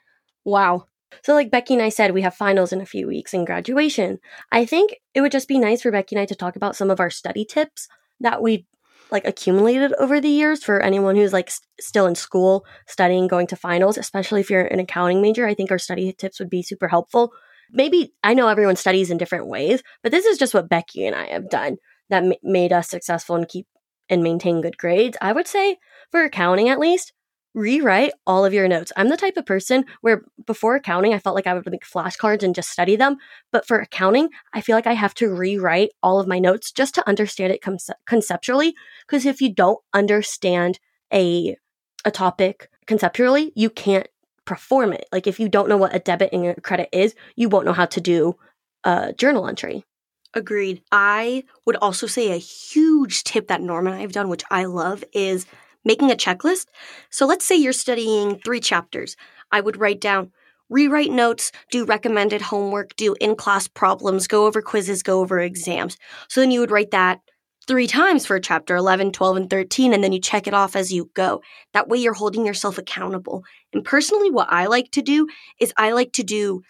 wow. 0.43 0.85
So, 1.23 1.35
like 1.35 1.51
Becky 1.51 1.75
and 1.75 1.83
I 1.83 1.89
said, 1.89 2.11
we 2.11 2.23
have 2.23 2.33
finals 2.33 2.73
in 2.73 2.81
a 2.81 2.87
few 2.87 3.05
weeks 3.05 3.35
and 3.35 3.45
graduation. 3.45 4.17
I 4.51 4.65
think 4.65 4.95
it 5.13 5.21
would 5.21 5.31
just 5.31 5.47
be 5.47 5.59
nice 5.59 5.83
for 5.83 5.91
Becky 5.91 6.15
and 6.15 6.23
I 6.23 6.25
to 6.25 6.35
talk 6.35 6.55
about 6.55 6.75
some 6.75 6.89
of 6.89 6.99
our 6.99 7.11
study 7.11 7.45
tips 7.45 7.87
that 8.19 8.41
we 8.41 8.65
like 9.11 9.27
accumulated 9.27 9.93
over 9.99 10.19
the 10.19 10.29
years 10.29 10.63
for 10.63 10.81
anyone 10.81 11.15
who's 11.15 11.33
like 11.33 11.49
st- 11.49 11.67
still 11.79 12.05
in 12.05 12.15
school 12.15 12.65
studying 12.87 13.27
going 13.27 13.47
to 13.47 13.55
finals 13.55 13.97
especially 13.97 14.41
if 14.41 14.49
you're 14.49 14.61
an 14.65 14.79
accounting 14.79 15.21
major 15.21 15.45
i 15.45 15.53
think 15.53 15.71
our 15.71 15.79
study 15.79 16.13
tips 16.13 16.39
would 16.39 16.49
be 16.49 16.63
super 16.63 16.87
helpful. 16.87 17.31
Maybe 17.73 18.13
i 18.23 18.33
know 18.33 18.47
everyone 18.47 18.75
studies 18.75 19.11
in 19.11 19.17
different 19.17 19.47
ways 19.47 19.81
but 20.03 20.11
this 20.11 20.25
is 20.25 20.37
just 20.37 20.53
what 20.53 20.69
becky 20.69 21.05
and 21.05 21.15
i 21.15 21.27
have 21.27 21.49
done 21.49 21.77
that 22.09 22.23
m- 22.23 22.33
made 22.43 22.73
us 22.73 22.89
successful 22.89 23.35
and 23.35 23.47
keep 23.47 23.65
and 24.11 24.21
maintain 24.21 24.61
good 24.61 24.77
grades. 24.77 25.17
I 25.21 25.31
would 25.31 25.47
say 25.47 25.77
for 26.11 26.21
accounting 26.23 26.69
at 26.69 26.79
least 26.79 27.13
rewrite 27.53 28.13
all 28.25 28.45
of 28.45 28.53
your 28.53 28.67
notes. 28.67 28.91
I'm 28.95 29.09
the 29.09 29.17
type 29.17 29.37
of 29.37 29.45
person 29.45 29.85
where 30.01 30.23
before 30.45 30.75
accounting, 30.75 31.13
I 31.13 31.19
felt 31.19 31.35
like 31.35 31.47
I 31.47 31.53
would 31.53 31.69
make 31.69 31.85
flashcards 31.85 32.43
and 32.43 32.55
just 32.55 32.69
study 32.69 32.95
them. 32.95 33.17
But 33.51 33.67
for 33.67 33.79
accounting, 33.79 34.29
I 34.53 34.61
feel 34.61 34.75
like 34.75 34.87
I 34.87 34.93
have 34.93 35.13
to 35.15 35.29
rewrite 35.29 35.91
all 36.01 36.19
of 36.19 36.27
my 36.27 36.39
notes 36.39 36.71
just 36.71 36.95
to 36.95 37.07
understand 37.07 37.51
it 37.53 37.61
conce- 37.61 37.89
conceptually. 38.05 38.73
Because 39.05 39.25
if 39.25 39.41
you 39.41 39.53
don't 39.53 39.79
understand 39.93 40.79
a 41.13 41.55
a 42.03 42.11
topic 42.11 42.69
conceptually, 42.87 43.51
you 43.55 43.69
can't 43.69 44.07
perform 44.45 44.91
it. 44.91 45.05
Like 45.11 45.27
if 45.27 45.39
you 45.39 45.47
don't 45.47 45.69
know 45.69 45.77
what 45.77 45.95
a 45.95 45.99
debit 45.99 46.33
and 46.33 46.45
a 46.45 46.61
credit 46.61 46.89
is, 46.91 47.13
you 47.35 47.47
won't 47.47 47.65
know 47.65 47.73
how 47.73 47.85
to 47.85 48.01
do 48.01 48.37
a 48.83 49.13
journal 49.13 49.47
entry. 49.47 49.85
Agreed. 50.33 50.81
I 50.91 51.43
would 51.65 51.75
also 51.75 52.07
say 52.07 52.31
a 52.31 52.37
huge 52.37 53.23
tip 53.23 53.47
that 53.47 53.61
Norman 53.61 53.93
and 53.93 53.99
I 53.99 54.01
have 54.01 54.13
done, 54.13 54.29
which 54.29 54.43
I 54.49 54.65
love, 54.65 55.03
is 55.13 55.45
making 55.83 56.11
a 56.11 56.15
checklist. 56.15 56.67
So 57.09 57.25
let's 57.25 57.45
say 57.45 57.55
you're 57.55 57.73
studying 57.73 58.39
three 58.39 58.59
chapters. 58.59 59.15
I 59.51 59.61
would 59.61 59.77
write 59.77 60.01
down, 60.01 60.31
rewrite 60.69 61.11
notes, 61.11 61.51
do 61.69 61.85
recommended 61.85 62.41
homework, 62.41 62.95
do 62.95 63.15
in 63.19 63.35
class 63.35 63.67
problems, 63.67 64.27
go 64.27 64.45
over 64.45 64.61
quizzes, 64.61 65.03
go 65.03 65.19
over 65.21 65.39
exams. 65.39 65.97
So 66.29 66.41
then 66.41 66.51
you 66.51 66.59
would 66.59 66.71
write 66.71 66.91
that 66.91 67.19
three 67.67 67.87
times 67.87 68.25
for 68.25 68.39
chapter 68.39 68.75
11, 68.75 69.11
12, 69.11 69.37
and 69.37 69.49
13, 69.49 69.93
and 69.93 70.03
then 70.03 70.13
you 70.13 70.19
check 70.19 70.47
it 70.47 70.53
off 70.53 70.75
as 70.75 70.91
you 70.91 71.09
go. 71.13 71.41
That 71.73 71.87
way 71.87 71.99
you're 71.99 72.13
holding 72.13 72.45
yourself 72.45 72.77
accountable. 72.77 73.43
And 73.73 73.83
personally, 73.83 74.31
what 74.31 74.51
I 74.51 74.65
like 74.65 74.91
to 74.91 75.01
do 75.01 75.27
is 75.59 75.73
I 75.77 75.91
like 75.91 76.13
to 76.13 76.23
do 76.23 76.63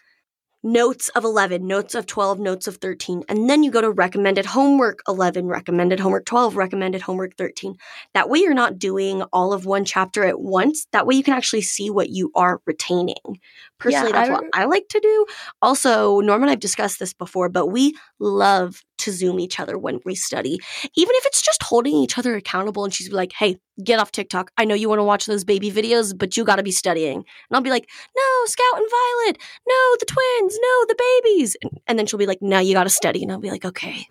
notes 0.63 1.09
of 1.09 1.23
11, 1.23 1.65
notes 1.65 1.95
of 1.95 2.05
12, 2.05 2.39
notes 2.39 2.67
of 2.67 2.77
13. 2.77 3.23
And 3.27 3.49
then 3.49 3.63
you 3.63 3.71
go 3.71 3.81
to 3.81 3.91
recommended 3.91 4.45
homework 4.45 5.01
11, 5.07 5.47
recommended 5.47 5.99
homework 5.99 6.25
12, 6.25 6.55
recommended 6.55 7.01
homework 7.01 7.35
13. 7.35 7.75
That 8.13 8.29
way 8.29 8.39
you're 8.39 8.53
not 8.53 8.77
doing 8.77 9.23
all 9.33 9.53
of 9.53 9.65
one 9.65 9.85
chapter 9.85 10.23
at 10.23 10.39
once. 10.39 10.87
That 10.91 11.07
way 11.07 11.15
you 11.15 11.23
can 11.23 11.33
actually 11.33 11.61
see 11.61 11.89
what 11.89 12.09
you 12.09 12.31
are 12.35 12.61
retaining. 12.65 13.39
Personally, 13.79 14.11
yeah, 14.11 14.25
that's 14.25 14.29
I, 14.29 14.33
what 14.33 14.43
I 14.53 14.65
like 14.65 14.87
to 14.89 14.99
do. 14.99 15.25
Also, 15.61 16.19
Norman 16.19 16.49
I've 16.49 16.59
discussed 16.59 16.99
this 16.99 17.13
before, 17.13 17.49
but 17.49 17.67
we 17.67 17.95
love 18.19 18.83
to 19.01 19.11
Zoom 19.11 19.39
each 19.39 19.59
other 19.59 19.77
when 19.77 19.99
we 20.05 20.15
study, 20.15 20.59
even 20.95 21.15
if 21.15 21.25
it's 21.25 21.41
just 21.41 21.60
holding 21.71 21.95
each 21.95 22.17
other 22.17 22.35
accountable. 22.35 22.83
And 22.83 22.93
she's 22.93 23.13
like, 23.13 23.31
hey, 23.31 23.57
get 23.81 23.97
off 23.97 24.11
TikTok. 24.11 24.51
I 24.57 24.65
know 24.65 24.75
you 24.75 24.89
want 24.89 24.99
to 24.99 25.05
watch 25.05 25.25
those 25.25 25.45
baby 25.45 25.71
videos, 25.71 26.15
but 26.15 26.35
you 26.35 26.43
got 26.43 26.57
to 26.57 26.63
be 26.63 26.71
studying. 26.71 27.15
And 27.15 27.25
I'll 27.53 27.61
be 27.61 27.69
like, 27.69 27.87
no, 28.13 28.45
Scout 28.45 28.75
and 28.75 28.87
Violet. 28.91 29.37
No, 29.65 29.95
the 29.97 30.05
twins. 30.05 30.59
No, 30.61 30.85
the 30.89 31.21
babies. 31.23 31.55
And, 31.61 31.79
and 31.87 31.97
then 31.97 32.07
she'll 32.07 32.19
be 32.19 32.25
like, 32.25 32.41
now 32.41 32.59
you 32.59 32.73
got 32.73 32.83
to 32.83 32.89
study. 32.89 33.23
And 33.23 33.31
I'll 33.31 33.39
be 33.39 33.49
like, 33.49 33.63
okay. 33.63 34.05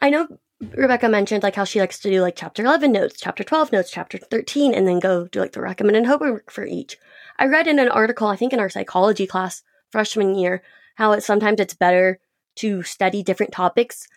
I 0.00 0.08
know 0.08 0.26
Rebecca 0.70 1.06
mentioned 1.06 1.42
like 1.42 1.54
how 1.54 1.64
she 1.64 1.80
likes 1.80 1.98
to 2.00 2.10
do 2.10 2.22
like 2.22 2.34
chapter 2.34 2.62
11 2.64 2.90
notes, 2.90 3.20
chapter 3.20 3.44
12 3.44 3.72
notes, 3.72 3.90
chapter 3.90 4.16
13, 4.16 4.72
and 4.72 4.88
then 4.88 4.98
go 4.98 5.26
do 5.26 5.40
like 5.40 5.52
the 5.52 5.60
recommended 5.60 6.06
homework 6.06 6.50
for 6.50 6.64
each. 6.64 6.96
I 7.38 7.44
read 7.44 7.66
in 7.66 7.78
an 7.78 7.90
article, 7.90 8.28
I 8.28 8.36
think 8.36 8.54
in 8.54 8.60
our 8.60 8.70
psychology 8.70 9.26
class 9.26 9.62
freshman 9.90 10.34
year, 10.34 10.62
how 10.94 11.12
it 11.12 11.22
sometimes 11.22 11.60
it's 11.60 11.74
better 11.74 12.20
to 12.56 12.82
study 12.82 13.22
different 13.22 13.52
topics 13.52 14.08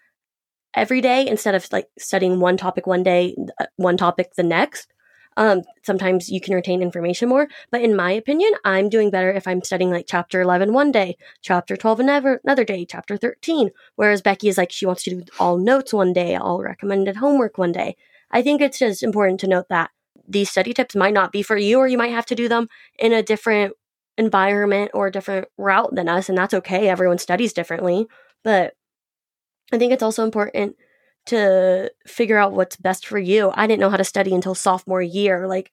every 0.76 1.02
day 1.02 1.28
instead 1.28 1.56
of 1.56 1.68
like 1.72 1.88
studying 1.98 2.40
one 2.40 2.58
topic 2.58 2.86
one 2.88 3.04
day, 3.04 3.36
uh, 3.60 3.66
one 3.78 3.98
topic 3.98 4.36
the 4.36 4.44
next. 4.44 4.92
Um, 5.38 5.64
sometimes 5.84 6.30
you 6.30 6.40
can 6.40 6.54
retain 6.56 6.82
information 6.82 7.28
more, 7.28 7.50
but 7.70 7.82
in 7.82 7.94
my 7.96 8.12
opinion, 8.12 8.52
I'm 8.64 8.88
doing 8.88 9.12
better 9.12 9.32
if 9.32 9.48
I'm 9.48 9.64
studying 9.64 9.92
like 9.92 10.06
chapter 10.08 10.40
11 10.40 10.72
one 10.72 10.94
day, 10.94 11.18
chapter 11.42 11.76
12 11.76 12.00
another, 12.00 12.40
another 12.46 12.64
day, 12.64 12.86
chapter 12.86 13.18
13. 13.18 13.72
Whereas 13.96 14.22
Becky 14.22 14.48
is 14.48 14.58
like, 14.58 14.72
she 14.72 14.86
wants 14.86 15.04
to 15.04 15.10
do 15.10 15.24
all 15.38 15.58
notes 15.58 15.94
one 15.94 16.14
day, 16.14 16.36
all 16.36 16.62
recommended 16.62 17.18
homework 17.18 17.58
one 17.58 17.74
day. 17.74 17.98
I 18.32 18.42
think 18.42 18.62
it's 18.62 18.80
just 18.80 19.04
important 19.04 19.42
to 19.42 19.48
note 19.48 19.68
that 19.70 19.92
these 20.28 20.50
study 20.50 20.74
tips 20.74 20.96
might 20.96 21.14
not 21.14 21.34
be 21.34 21.42
for 21.42 21.58
you, 21.58 21.80
or 21.80 21.88
you 21.88 21.98
might 21.98 22.12
have 22.12 22.26
to 22.28 22.36
do 22.36 22.48
them 22.48 22.70
in 22.98 23.12
a 23.12 23.22
different 23.22 23.74
environment 24.18 24.92
or 24.94 25.08
a 25.08 25.12
different 25.12 25.50
route 25.58 25.94
than 25.94 26.08
us, 26.08 26.30
and 26.30 26.38
that's 26.38 26.54
okay. 26.54 26.88
Everyone 26.88 27.18
studies 27.18 27.52
differently. 27.52 28.08
But 28.44 28.75
I 29.72 29.78
think 29.78 29.92
it's 29.94 30.04
also 30.04 30.24
important 30.24 30.76
to 31.28 31.92
figure 32.06 32.38
out 32.38 32.54
what's 32.54 32.76
best 32.76 33.08
for 33.08 33.18
you. 33.18 33.52
I 33.56 33.68
didn't 33.68 33.80
know 33.80 33.90
how 33.90 33.98
to 33.98 34.04
study 34.04 34.34
until 34.34 34.56
sophomore 34.56 35.02
year. 35.02 35.48
Like 35.48 35.72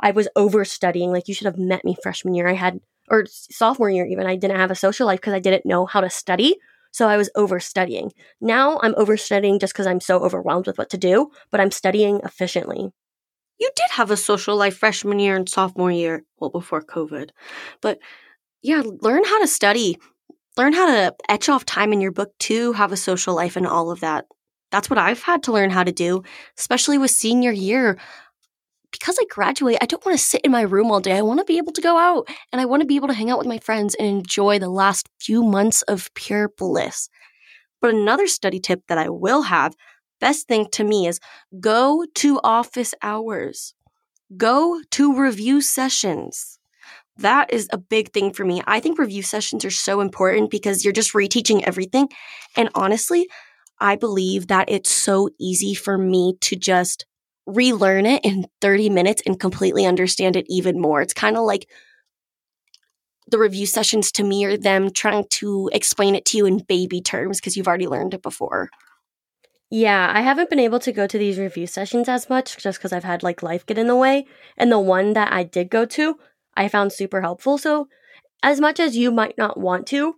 I 0.00 0.12
was 0.12 0.28
over 0.36 0.64
studying. 0.64 1.10
Like 1.10 1.28
you 1.28 1.34
should 1.34 1.46
have 1.46 1.58
met 1.58 1.84
me 1.84 1.96
freshman 2.02 2.34
year. 2.34 2.48
I 2.48 2.54
had 2.54 2.80
or 3.08 3.26
sophomore 3.26 3.90
year 3.90 4.06
even. 4.06 4.26
I 4.26 4.36
didn't 4.36 4.58
have 4.58 4.70
a 4.70 4.76
social 4.76 5.06
life 5.06 5.20
because 5.20 5.34
I 5.34 5.40
didn't 5.40 5.66
know 5.66 5.86
how 5.86 6.00
to 6.00 6.10
study. 6.10 6.56
So 6.92 7.08
I 7.08 7.16
was 7.16 7.30
over 7.34 7.58
studying. 7.58 8.12
Now 8.40 8.78
I'm 8.82 8.94
over 8.96 9.16
studying 9.16 9.58
just 9.58 9.72
because 9.72 9.86
I'm 9.86 10.00
so 10.00 10.20
overwhelmed 10.20 10.66
with 10.66 10.78
what 10.78 10.90
to 10.90 10.98
do, 10.98 11.30
but 11.50 11.60
I'm 11.60 11.70
studying 11.70 12.20
efficiently. 12.22 12.90
You 13.58 13.70
did 13.74 13.90
have 13.92 14.10
a 14.10 14.16
social 14.16 14.56
life 14.56 14.76
freshman 14.76 15.18
year 15.18 15.36
and 15.36 15.48
sophomore 15.48 15.90
year, 15.90 16.24
well, 16.38 16.50
before 16.50 16.82
COVID. 16.82 17.30
But 17.80 17.98
yeah, 18.60 18.82
learn 19.00 19.24
how 19.24 19.40
to 19.40 19.46
study. 19.46 19.98
Learn 20.56 20.74
how 20.74 20.86
to 20.86 21.14
etch 21.28 21.48
off 21.48 21.64
time 21.64 21.92
in 21.92 22.00
your 22.00 22.12
book 22.12 22.30
to 22.40 22.72
have 22.72 22.92
a 22.92 22.96
social 22.96 23.34
life 23.34 23.56
and 23.56 23.66
all 23.66 23.90
of 23.90 24.00
that. 24.00 24.26
That's 24.70 24.90
what 24.90 24.98
I've 24.98 25.22
had 25.22 25.42
to 25.44 25.52
learn 25.52 25.70
how 25.70 25.84
to 25.84 25.92
do, 25.92 26.22
especially 26.58 26.98
with 26.98 27.10
senior 27.10 27.52
year. 27.52 27.98
Because 28.90 29.18
I 29.18 29.24
graduate, 29.30 29.78
I 29.80 29.86
don't 29.86 30.04
want 30.04 30.18
to 30.18 30.24
sit 30.24 30.42
in 30.42 30.50
my 30.50 30.62
room 30.62 30.90
all 30.90 31.00
day. 31.00 31.16
I 31.16 31.22
want 31.22 31.40
to 31.40 31.44
be 31.46 31.56
able 31.56 31.72
to 31.72 31.80
go 31.80 31.96
out 31.96 32.28
and 32.52 32.60
I 32.60 32.66
want 32.66 32.82
to 32.82 32.86
be 32.86 32.96
able 32.96 33.08
to 33.08 33.14
hang 33.14 33.30
out 33.30 33.38
with 33.38 33.46
my 33.46 33.58
friends 33.58 33.94
and 33.94 34.06
enjoy 34.06 34.58
the 34.58 34.68
last 34.68 35.08
few 35.18 35.42
months 35.42 35.80
of 35.82 36.12
pure 36.14 36.50
bliss. 36.50 37.08
But 37.80 37.94
another 37.94 38.26
study 38.26 38.60
tip 38.60 38.82
that 38.88 38.98
I 38.98 39.08
will 39.08 39.42
have 39.42 39.74
best 40.20 40.46
thing 40.46 40.68
to 40.72 40.84
me 40.84 41.06
is 41.06 41.18
go 41.58 42.04
to 42.16 42.40
office 42.44 42.94
hours, 43.02 43.74
go 44.36 44.80
to 44.92 45.18
review 45.18 45.62
sessions. 45.62 46.58
That 47.18 47.52
is 47.52 47.68
a 47.72 47.78
big 47.78 48.12
thing 48.12 48.32
for 48.32 48.44
me. 48.44 48.62
I 48.66 48.80
think 48.80 48.98
review 48.98 49.22
sessions 49.22 49.64
are 49.64 49.70
so 49.70 50.00
important 50.00 50.50
because 50.50 50.84
you're 50.84 50.92
just 50.92 51.12
reteaching 51.12 51.62
everything. 51.62 52.08
And 52.56 52.70
honestly, 52.74 53.28
I 53.80 53.96
believe 53.96 54.46
that 54.46 54.70
it's 54.70 54.90
so 54.90 55.28
easy 55.38 55.74
for 55.74 55.98
me 55.98 56.36
to 56.40 56.56
just 56.56 57.04
relearn 57.46 58.06
it 58.06 58.24
in 58.24 58.46
30 58.60 58.88
minutes 58.90 59.22
and 59.26 59.38
completely 59.38 59.84
understand 59.84 60.36
it 60.36 60.46
even 60.48 60.80
more. 60.80 61.02
It's 61.02 61.14
kind 61.14 61.36
of 61.36 61.44
like 61.44 61.68
the 63.28 63.38
review 63.38 63.66
sessions 63.66 64.12
to 64.12 64.24
me 64.24 64.44
are 64.44 64.56
them 64.56 64.90
trying 64.90 65.24
to 65.30 65.70
explain 65.72 66.14
it 66.14 66.24
to 66.26 66.36
you 66.36 66.46
in 66.46 66.58
baby 66.58 67.00
terms 67.00 67.40
because 67.40 67.56
you've 67.56 67.68
already 67.68 67.88
learned 67.88 68.14
it 68.14 68.22
before. 68.22 68.70
Yeah, 69.70 70.12
I 70.14 70.20
haven't 70.20 70.50
been 70.50 70.58
able 70.58 70.80
to 70.80 70.92
go 70.92 71.06
to 71.06 71.18
these 71.18 71.38
review 71.38 71.66
sessions 71.66 72.08
as 72.08 72.28
much 72.28 72.58
just 72.58 72.78
because 72.78 72.92
I've 72.92 73.04
had 73.04 73.22
like 73.22 73.42
life 73.42 73.64
get 73.64 73.78
in 73.78 73.86
the 73.86 73.96
way. 73.96 74.26
And 74.58 74.70
the 74.70 74.78
one 74.78 75.14
that 75.14 75.32
I 75.32 75.44
did 75.44 75.70
go 75.70 75.86
to, 75.86 76.16
I 76.56 76.68
found 76.68 76.92
super 76.92 77.20
helpful. 77.20 77.58
So, 77.58 77.88
as 78.42 78.60
much 78.60 78.80
as 78.80 78.96
you 78.96 79.10
might 79.10 79.38
not 79.38 79.58
want 79.58 79.86
to, 79.88 80.16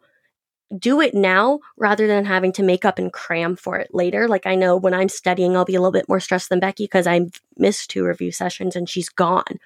do 0.78 1.00
it 1.00 1.14
now 1.14 1.60
rather 1.76 2.06
than 2.06 2.24
having 2.24 2.52
to 2.52 2.62
make 2.62 2.84
up 2.84 2.98
and 2.98 3.12
cram 3.12 3.56
for 3.56 3.76
it 3.76 3.90
later. 3.92 4.28
Like 4.28 4.46
I 4.46 4.54
know 4.54 4.76
when 4.76 4.94
I'm 4.94 5.08
studying, 5.08 5.56
I'll 5.56 5.64
be 5.64 5.74
a 5.74 5.80
little 5.80 5.92
bit 5.92 6.08
more 6.08 6.20
stressed 6.20 6.48
than 6.48 6.60
Becky 6.60 6.84
because 6.84 7.06
I 7.06 7.26
missed 7.56 7.90
two 7.90 8.04
review 8.04 8.32
sessions 8.32 8.76
and 8.76 8.88
she's 8.88 9.08
gone. 9.08 9.58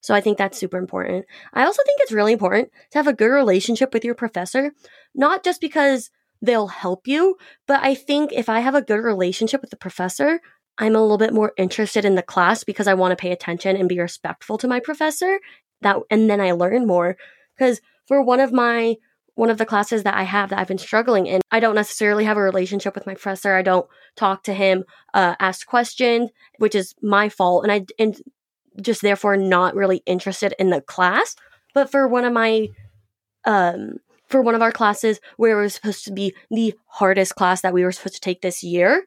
So 0.00 0.14
I 0.14 0.20
think 0.20 0.38
that's 0.38 0.58
super 0.58 0.78
important. 0.78 1.26
I 1.52 1.64
also 1.64 1.82
think 1.84 2.00
it's 2.00 2.12
really 2.12 2.32
important 2.32 2.70
to 2.90 2.98
have 2.98 3.06
a 3.06 3.12
good 3.12 3.26
relationship 3.26 3.92
with 3.92 4.04
your 4.04 4.14
professor, 4.14 4.72
not 5.14 5.44
just 5.44 5.60
because 5.60 6.10
they'll 6.40 6.68
help 6.68 7.06
you, 7.06 7.36
but 7.66 7.82
I 7.82 7.94
think 7.94 8.32
if 8.32 8.48
I 8.48 8.60
have 8.60 8.74
a 8.74 8.82
good 8.82 9.04
relationship 9.04 9.60
with 9.60 9.70
the 9.70 9.76
professor, 9.76 10.40
I'm 10.78 10.96
a 10.96 11.02
little 11.02 11.18
bit 11.18 11.34
more 11.34 11.52
interested 11.58 12.06
in 12.06 12.14
the 12.14 12.22
class 12.22 12.64
because 12.64 12.86
I 12.86 12.94
want 12.94 13.12
to 13.12 13.16
pay 13.16 13.32
attention 13.32 13.76
and 13.76 13.88
be 13.88 14.00
respectful 14.00 14.56
to 14.58 14.68
my 14.68 14.80
professor. 14.80 15.38
That 15.82 15.98
and 16.10 16.28
then 16.28 16.40
I 16.40 16.52
learn 16.52 16.86
more 16.86 17.16
because 17.56 17.80
for 18.06 18.22
one 18.22 18.40
of 18.40 18.52
my 18.52 18.96
one 19.34 19.48
of 19.48 19.58
the 19.58 19.64
classes 19.66 20.02
that 20.02 20.14
I 20.14 20.24
have 20.24 20.50
that 20.50 20.58
I've 20.58 20.68
been 20.68 20.76
struggling 20.76 21.26
in, 21.26 21.40
I 21.50 21.60
don't 21.60 21.74
necessarily 21.74 22.24
have 22.24 22.36
a 22.36 22.42
relationship 22.42 22.94
with 22.94 23.06
my 23.06 23.14
professor. 23.14 23.54
I 23.54 23.62
don't 23.62 23.86
talk 24.14 24.42
to 24.44 24.52
him, 24.52 24.84
uh, 25.14 25.34
ask 25.40 25.66
questions, 25.66 26.30
which 26.58 26.74
is 26.74 26.94
my 27.00 27.30
fault. 27.30 27.64
And 27.64 27.72
I, 27.72 27.86
and 27.98 28.20
just 28.82 29.00
therefore 29.00 29.36
not 29.36 29.74
really 29.74 30.02
interested 30.04 30.54
in 30.58 30.68
the 30.68 30.82
class. 30.82 31.36
But 31.72 31.90
for 31.90 32.06
one 32.06 32.24
of 32.24 32.32
my, 32.32 32.68
um, 33.46 33.94
for 34.28 34.42
one 34.42 34.54
of 34.54 34.62
our 34.62 34.72
classes 34.72 35.20
where 35.36 35.58
it 35.58 35.62
was 35.62 35.74
supposed 35.74 36.04
to 36.04 36.12
be 36.12 36.34
the 36.50 36.74
hardest 36.86 37.34
class 37.34 37.62
that 37.62 37.72
we 37.72 37.82
were 37.82 37.92
supposed 37.92 38.16
to 38.16 38.20
take 38.20 38.42
this 38.42 38.62
year, 38.62 39.06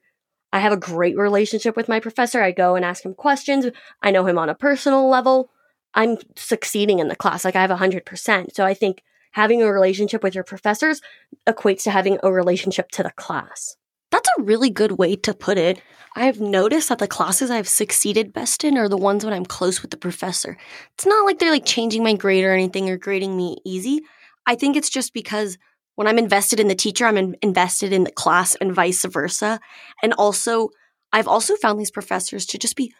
I 0.52 0.60
have 0.60 0.74
a 0.74 0.78
great 0.78 1.18
relationship 1.18 1.76
with 1.76 1.90
my 1.90 2.00
professor. 2.00 2.42
I 2.42 2.52
go 2.52 2.76
and 2.76 2.86
ask 2.86 3.06
him 3.06 3.14
questions. 3.14 3.68
I 4.02 4.12
know 4.12 4.26
him 4.26 4.38
on 4.38 4.50
a 4.50 4.56
personal 4.56 5.10
level. 5.10 5.50
I'm 5.96 6.18
succeeding 6.36 7.00
in 7.00 7.08
the 7.08 7.16
class. 7.16 7.46
Like 7.46 7.56
I 7.56 7.62
have 7.62 7.72
a 7.72 7.78
hundred 7.78 8.06
percent. 8.06 8.56
So 8.56 8.66
I 8.66 8.74
think 8.74 9.02
having 9.32 9.62
a 9.62 9.72
relationship 9.72 10.24
with 10.24 10.36
your 10.36 10.44
professors 10.44 11.02
equates 11.48 11.84
to 11.84 11.92
having 11.92 12.18
a 12.24 12.32
relationship 12.32 12.90
to 12.92 13.04
the 13.04 13.12
class. 13.12 13.76
That's 14.12 14.30
a 14.38 14.44
really 14.44 14.70
good 14.70 14.94
way 14.94 15.16
to 15.18 15.34
put 15.34 15.58
it. 15.58 15.82
I've 16.16 16.40
noticed 16.40 16.90
that 16.90 17.00
the 17.00 17.08
classes 17.08 17.50
I've 17.50 17.68
succeeded 17.68 18.32
best 18.32 18.64
in 18.64 18.78
are 18.78 18.88
the 18.88 18.96
ones 18.98 19.26
when 19.26 19.34
I'm 19.34 19.46
close 19.46 19.82
with 19.82 19.90
the 19.90 19.98
professor. 19.98 20.56
It's 20.94 21.08
not 21.08 21.26
like 21.26 21.40
they're 21.40 21.50
like 21.50 21.66
changing 21.66 22.04
my 22.04 22.14
grade 22.14 22.46
or 22.46 22.54
anything 22.54 22.90
or 22.90 22.98
grading 22.98 23.36
me 23.36 23.58
easy. 23.66 24.02
I 24.46 24.54
think 24.54 24.76
it's 24.76 24.92
just 24.92 25.14
because 25.14 25.58
when 25.96 26.08
I'm 26.08 26.20
invested 26.20 26.60
in 26.60 26.68
the 26.68 26.76
teacher, 26.76 27.08
I'm 27.08 27.18
in- 27.18 27.36
invested 27.42 27.92
in 27.92 28.04
the 28.04 28.12
class 28.12 28.54
and 28.56 28.74
vice 28.74 29.04
versa. 29.06 29.60
And 30.04 30.14
also, 30.14 30.70
I've 31.12 31.28
also 31.28 31.56
found 31.56 31.80
these 31.80 31.92
professors 31.92 32.46
to 32.48 32.60
just 32.60 32.76
be 32.76 32.94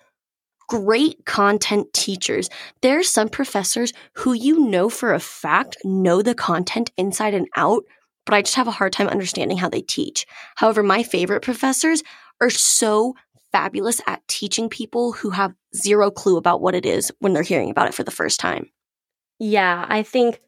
great 0.70 1.26
content 1.26 1.92
teachers. 1.94 2.50
There 2.82 3.00
are 3.00 3.04
some 3.04 3.30
professors 3.30 3.94
who 4.14 4.34
you 4.34 4.60
know 4.60 4.90
for 4.90 5.14
a 5.14 5.20
fact 5.20 5.78
know 5.84 6.22
the 6.22 6.36
content 6.36 6.92
inside 6.98 7.34
and 7.34 7.48
out, 7.56 7.84
but 8.26 8.36
I 8.36 8.42
just 8.42 8.56
have 8.56 8.68
a 8.68 8.72
hard 8.72 8.94
time 8.94 9.08
understanding 9.08 9.58
how 9.58 9.70
they 9.70 9.82
teach. 9.82 10.26
However, 10.56 10.84
my 10.84 11.04
favorite 11.04 11.42
professors 11.42 12.04
are 12.42 12.50
so 12.50 13.16
fabulous 13.52 14.02
at 14.08 14.28
teaching 14.28 14.70
people 14.70 15.14
who 15.14 15.30
have 15.30 15.54
zero 15.76 16.10
clue 16.10 16.38
about 16.38 16.62
what 16.62 16.76
it 16.76 16.86
is 16.86 17.12
when 17.20 17.34
they're 17.34 17.44
hearing 17.44 17.70
about 17.70 17.88
it 17.88 17.94
for 17.94 18.04
the 18.04 18.12
first 18.12 18.40
time. 18.40 18.70
Yeah, 19.40 19.86
I 19.88 20.04
think 20.04 20.40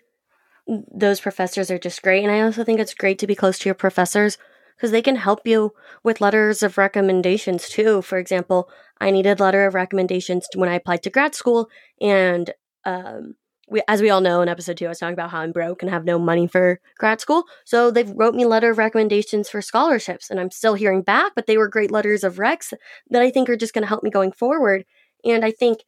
those 0.67 1.19
professors 1.19 1.69
are 1.69 1.77
just 1.77 2.01
great. 2.01 2.23
And 2.23 2.31
I 2.31 2.41
also 2.41 2.63
think 2.63 2.79
it's 2.79 2.93
great 2.93 3.19
to 3.19 3.27
be 3.27 3.35
close 3.35 3.59
to 3.59 3.69
your 3.69 3.75
professors 3.75 4.37
because 4.75 4.91
they 4.91 5.01
can 5.01 5.15
help 5.15 5.41
you 5.45 5.73
with 6.03 6.21
letters 6.21 6.63
of 6.63 6.77
recommendations 6.77 7.69
too. 7.69 8.01
For 8.01 8.17
example, 8.17 8.69
I 8.99 9.11
needed 9.11 9.39
letter 9.39 9.65
of 9.65 9.73
recommendations 9.73 10.47
when 10.55 10.69
I 10.69 10.75
applied 10.75 11.03
to 11.03 11.09
grad 11.09 11.35
school, 11.35 11.69
and 12.01 12.51
um, 12.85 13.35
we, 13.67 13.81
as 13.87 14.01
we 14.01 14.09
all 14.09 14.21
know, 14.21 14.41
in 14.41 14.49
episode 14.49 14.77
two, 14.77 14.85
I 14.85 14.89
was 14.89 14.99
talking 14.99 15.13
about 15.13 15.31
how 15.31 15.39
I'm 15.39 15.51
broke 15.51 15.81
and 15.81 15.89
have 15.89 16.05
no 16.05 16.19
money 16.19 16.47
for 16.47 16.79
grad 16.99 17.19
school. 17.19 17.45
So 17.65 17.89
they 17.89 18.03
wrote 18.03 18.35
me 18.35 18.45
letter 18.45 18.71
of 18.71 18.77
recommendations 18.77 19.49
for 19.49 19.61
scholarships, 19.61 20.29
and 20.29 20.39
I'm 20.39 20.51
still 20.51 20.75
hearing 20.75 21.01
back. 21.01 21.33
But 21.35 21.47
they 21.47 21.57
were 21.57 21.67
great 21.67 21.91
letters 21.91 22.23
of 22.23 22.35
recs 22.35 22.73
that 23.09 23.21
I 23.21 23.31
think 23.31 23.49
are 23.49 23.57
just 23.57 23.73
going 23.73 23.81
to 23.81 23.87
help 23.87 24.03
me 24.03 24.11
going 24.11 24.31
forward. 24.31 24.85
And 25.23 25.43
I 25.43 25.51
think 25.51 25.79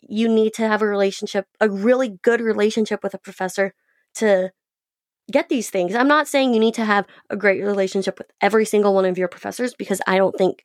you 0.00 0.28
need 0.28 0.54
to 0.54 0.68
have 0.68 0.82
a 0.82 0.86
relationship, 0.86 1.46
a 1.60 1.68
really 1.68 2.18
good 2.22 2.40
relationship 2.40 3.02
with 3.02 3.14
a 3.14 3.18
professor 3.18 3.74
to 4.14 4.52
get 5.32 5.48
these 5.48 5.70
things. 5.70 5.94
I'm 5.94 6.08
not 6.08 6.28
saying 6.28 6.54
you 6.54 6.60
need 6.60 6.74
to 6.74 6.84
have 6.84 7.06
a 7.30 7.36
great 7.36 7.62
relationship 7.62 8.18
with 8.18 8.30
every 8.40 8.64
single 8.64 8.94
one 8.94 9.04
of 9.04 9.18
your 9.18 9.28
professors 9.28 9.74
because 9.74 10.00
I 10.06 10.18
don't 10.18 10.36
think 10.36 10.62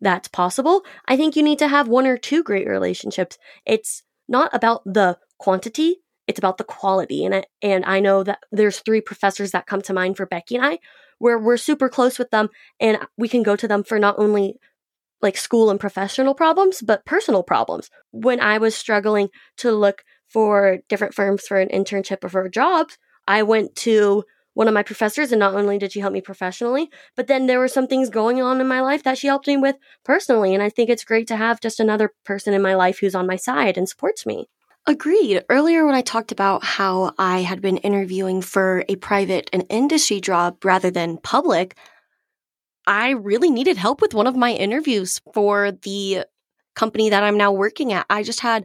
that's 0.00 0.28
possible. 0.28 0.84
I 1.06 1.16
think 1.16 1.34
you 1.34 1.42
need 1.42 1.58
to 1.58 1.68
have 1.68 1.88
one 1.88 2.06
or 2.06 2.16
two 2.16 2.42
great 2.42 2.68
relationships. 2.68 3.38
It's 3.66 4.02
not 4.28 4.54
about 4.54 4.82
the 4.84 5.18
quantity, 5.38 5.96
it's 6.26 6.38
about 6.38 6.58
the 6.58 6.64
quality. 6.64 7.24
And 7.24 7.34
I, 7.34 7.44
and 7.62 7.84
I 7.84 8.00
know 8.00 8.22
that 8.22 8.40
there's 8.52 8.80
three 8.80 9.00
professors 9.00 9.50
that 9.52 9.66
come 9.66 9.82
to 9.82 9.92
mind 9.92 10.16
for 10.16 10.26
Becky 10.26 10.56
and 10.56 10.64
I 10.64 10.78
where 11.18 11.38
we're 11.38 11.56
super 11.56 11.88
close 11.88 12.18
with 12.18 12.30
them 12.30 12.48
and 12.78 12.98
we 13.16 13.28
can 13.28 13.42
go 13.42 13.56
to 13.56 13.66
them 13.66 13.82
for 13.82 13.98
not 13.98 14.18
only 14.18 14.54
like 15.20 15.36
school 15.36 15.68
and 15.68 15.80
professional 15.80 16.34
problems, 16.34 16.80
but 16.80 17.04
personal 17.04 17.42
problems. 17.42 17.90
When 18.12 18.40
I 18.40 18.58
was 18.58 18.76
struggling 18.76 19.28
to 19.56 19.72
look 19.72 20.04
for 20.28 20.78
different 20.88 21.14
firms 21.14 21.46
for 21.46 21.58
an 21.58 21.68
internship 21.70 22.22
or 22.22 22.28
for 22.28 22.48
jobs, 22.48 22.98
I 23.28 23.44
went 23.44 23.76
to 23.76 24.24
one 24.58 24.66
of 24.66 24.74
my 24.74 24.82
professors. 24.82 25.30
And 25.30 25.38
not 25.38 25.54
only 25.54 25.78
did 25.78 25.92
she 25.92 26.00
help 26.00 26.12
me 26.12 26.20
professionally, 26.20 26.90
but 27.14 27.28
then 27.28 27.46
there 27.46 27.60
were 27.60 27.68
some 27.68 27.86
things 27.86 28.10
going 28.10 28.42
on 28.42 28.60
in 28.60 28.66
my 28.66 28.80
life 28.80 29.04
that 29.04 29.16
she 29.16 29.28
helped 29.28 29.46
me 29.46 29.56
with 29.56 29.76
personally. 30.04 30.52
And 30.52 30.60
I 30.60 30.68
think 30.68 30.90
it's 30.90 31.04
great 31.04 31.28
to 31.28 31.36
have 31.36 31.60
just 31.60 31.78
another 31.78 32.12
person 32.24 32.52
in 32.52 32.60
my 32.60 32.74
life 32.74 32.98
who's 32.98 33.14
on 33.14 33.28
my 33.28 33.36
side 33.36 33.78
and 33.78 33.88
supports 33.88 34.26
me. 34.26 34.48
Agreed. 34.84 35.44
Earlier, 35.48 35.86
when 35.86 35.94
I 35.94 36.00
talked 36.00 36.32
about 36.32 36.64
how 36.64 37.12
I 37.20 37.42
had 37.42 37.60
been 37.60 37.76
interviewing 37.76 38.42
for 38.42 38.84
a 38.88 38.96
private 38.96 39.48
and 39.52 39.64
industry 39.68 40.20
job 40.20 40.64
rather 40.64 40.90
than 40.90 41.18
public, 41.18 41.76
I 42.84 43.10
really 43.10 43.50
needed 43.50 43.76
help 43.76 44.00
with 44.00 44.12
one 44.12 44.26
of 44.26 44.34
my 44.34 44.54
interviews 44.54 45.20
for 45.34 45.70
the 45.70 46.24
company 46.74 47.10
that 47.10 47.22
I'm 47.22 47.36
now 47.36 47.52
working 47.52 47.92
at. 47.92 48.06
I 48.10 48.24
just 48.24 48.40
had 48.40 48.64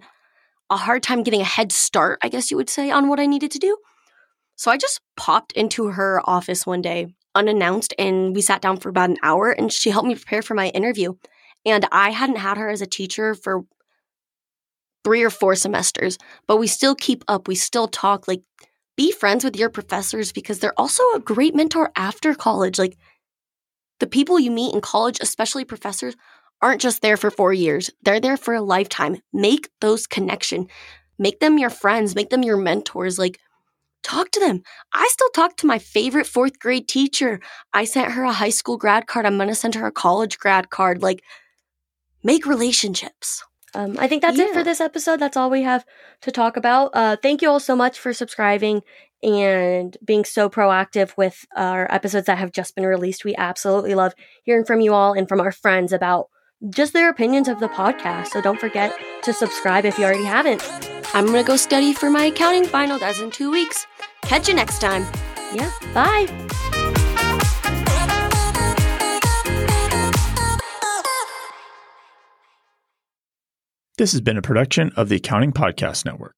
a 0.72 0.78
hard 0.78 1.04
time 1.04 1.22
getting 1.22 1.42
a 1.42 1.46
head 1.46 1.72
start, 1.72 2.18
I 2.24 2.30
guess 2.30 2.50
you 2.50 2.58
would 2.58 2.70
say, 2.70 2.90
on 2.90 3.10
what 3.10 3.20
I 3.20 3.28
needed 3.28 3.52
to 3.52 3.60
do. 3.60 3.78
So 4.64 4.72
I 4.72 4.78
just 4.78 5.02
popped 5.18 5.52
into 5.52 5.88
her 5.88 6.22
office 6.24 6.66
one 6.66 6.82
day 6.82 7.08
unannounced 7.36 7.94
and 8.00 8.34
we 8.34 8.40
sat 8.40 8.62
down 8.62 8.78
for 8.78 8.88
about 8.88 9.10
an 9.10 9.18
hour 9.22 9.52
and 9.52 9.70
she 9.70 9.90
helped 9.90 10.08
me 10.08 10.16
prepare 10.16 10.42
for 10.42 10.54
my 10.54 10.70
interview. 10.70 11.16
And 11.66 11.86
I 11.92 12.12
hadn't 12.12 12.38
had 12.38 12.56
her 12.56 12.70
as 12.70 12.82
a 12.82 12.86
teacher 12.86 13.36
for 13.36 13.66
three 15.04 15.22
or 15.22 15.30
four 15.30 15.56
semesters, 15.56 16.18
but 16.48 16.60
we 16.62 16.68
still 16.68 16.96
keep 16.96 17.26
up. 17.28 17.50
We 17.50 17.56
still 17.56 17.90
talk. 17.90 18.26
Like, 18.26 18.42
be 18.96 19.12
friends 19.12 19.44
with 19.44 19.58
your 19.58 19.70
professors 19.70 20.32
because 20.32 20.60
they're 20.60 20.80
also 20.80 21.04
a 21.14 21.20
great 21.20 21.54
mentor 21.54 21.92
after 21.98 22.34
college. 22.34 22.80
Like, 22.80 22.98
the 24.00 24.08
people 24.08 24.40
you 24.40 24.50
meet 24.50 24.74
in 24.74 24.80
college, 24.80 25.18
especially 25.20 25.66
professors, 25.66 26.16
aren't 26.62 26.80
just 26.80 27.02
there 27.02 27.18
for 27.18 27.30
four 27.30 27.52
years. 27.52 27.90
They're 28.04 28.22
there 28.22 28.38
for 28.38 28.54
a 28.54 28.62
lifetime. 28.62 29.18
Make 29.34 29.68
those 29.82 30.08
connection. 30.08 30.68
Make 31.20 31.42
them 31.42 31.58
your 31.58 31.70
friends. 31.70 32.16
Make 32.16 32.30
them 32.30 32.44
your 32.44 32.56
mentors. 32.56 33.20
Like, 33.20 33.42
talk 34.04 34.32
to 34.32 34.40
them. 34.40 34.62
I 34.94 35.08
still 35.12 35.30
talk 35.30 35.58
to 35.58 35.68
my 35.68 35.80
favorite 35.80 36.28
fourth 36.28 36.60
grade 36.60 36.88
teacher. 36.88 37.40
I 37.74 37.86
sent 37.86 38.12
her 38.12 38.24
a 38.24 38.32
high 38.32 38.50
school 38.50 38.78
grad 38.78 39.08
card. 39.08 39.26
I'm 39.26 39.38
going 39.38 39.50
to 39.50 39.56
send 39.56 39.76
her 39.76 39.88
a 39.88 39.92
college 39.92 40.38
grad 40.38 40.70
card. 40.70 41.02
Like, 41.02 41.24
make 42.24 42.46
relationships. 42.46 43.44
Um, 43.76 43.98
I 43.98 44.08
think 44.08 44.22
that's 44.22 44.38
yeah. 44.38 44.46
it 44.46 44.54
for 44.54 44.64
this 44.64 44.82
episode. 44.82 45.20
That's 45.20 45.38
all 45.38 45.50
we 45.50 45.64
have 45.64 45.84
to 46.22 46.32
talk 46.32 46.58
about. 46.58 46.92
Uh, 46.94 47.16
thank 47.22 47.42
you 47.42 47.50
all 47.50 47.60
so 47.60 47.76
much 47.76 48.00
for 48.00 48.14
subscribing 48.14 48.82
and 49.24 49.98
being 50.04 50.26
so 50.26 50.50
proactive 50.50 51.16
with 51.18 51.46
our 51.56 51.92
episodes 51.92 52.28
that 52.28 52.38
have 52.38 52.52
just 52.52 52.76
been 52.76 52.86
released. 52.86 53.26
We 53.26 53.36
absolutely 53.36 53.96
love 53.96 54.14
hearing 54.44 54.66
from 54.66 54.82
you 54.82 54.94
all 54.94 55.14
and 55.14 55.28
from 55.28 55.40
our 55.40 55.52
friends 55.52 55.94
about 55.94 56.28
just 56.70 56.94
their 56.94 57.10
opinions 57.10 57.48
of 57.48 57.60
the 57.60 57.68
podcast. 57.68 58.28
So 58.28 58.42
don't 58.42 58.60
forget 58.60 58.94
to 59.24 59.34
subscribe 59.34 59.86
if 59.86 59.98
you 59.98 60.06
already 60.06 60.26
haven't. 60.26 60.64
I'm 61.14 61.26
going 61.26 61.44
to 61.44 61.48
go 61.48 61.56
study 61.56 61.94
for 61.94 62.10
my 62.10 62.26
accounting 62.26 62.66
final. 62.66 63.00
That's 63.00 63.20
in 63.20 63.32
two 63.32 63.52
weeks. 63.52 63.86
Catch 64.24 64.48
you 64.48 64.54
next 64.54 64.80
time. 64.80 65.06
Yeah. 65.54 65.72
Bye. 65.94 66.28
This 73.98 74.12
has 74.14 74.22
been 74.22 74.38
a 74.38 74.42
production 74.42 74.92
of 74.96 75.08
the 75.10 75.18
Accounting 75.18 75.54
Podcast 75.54 76.04
Network. 76.04 76.34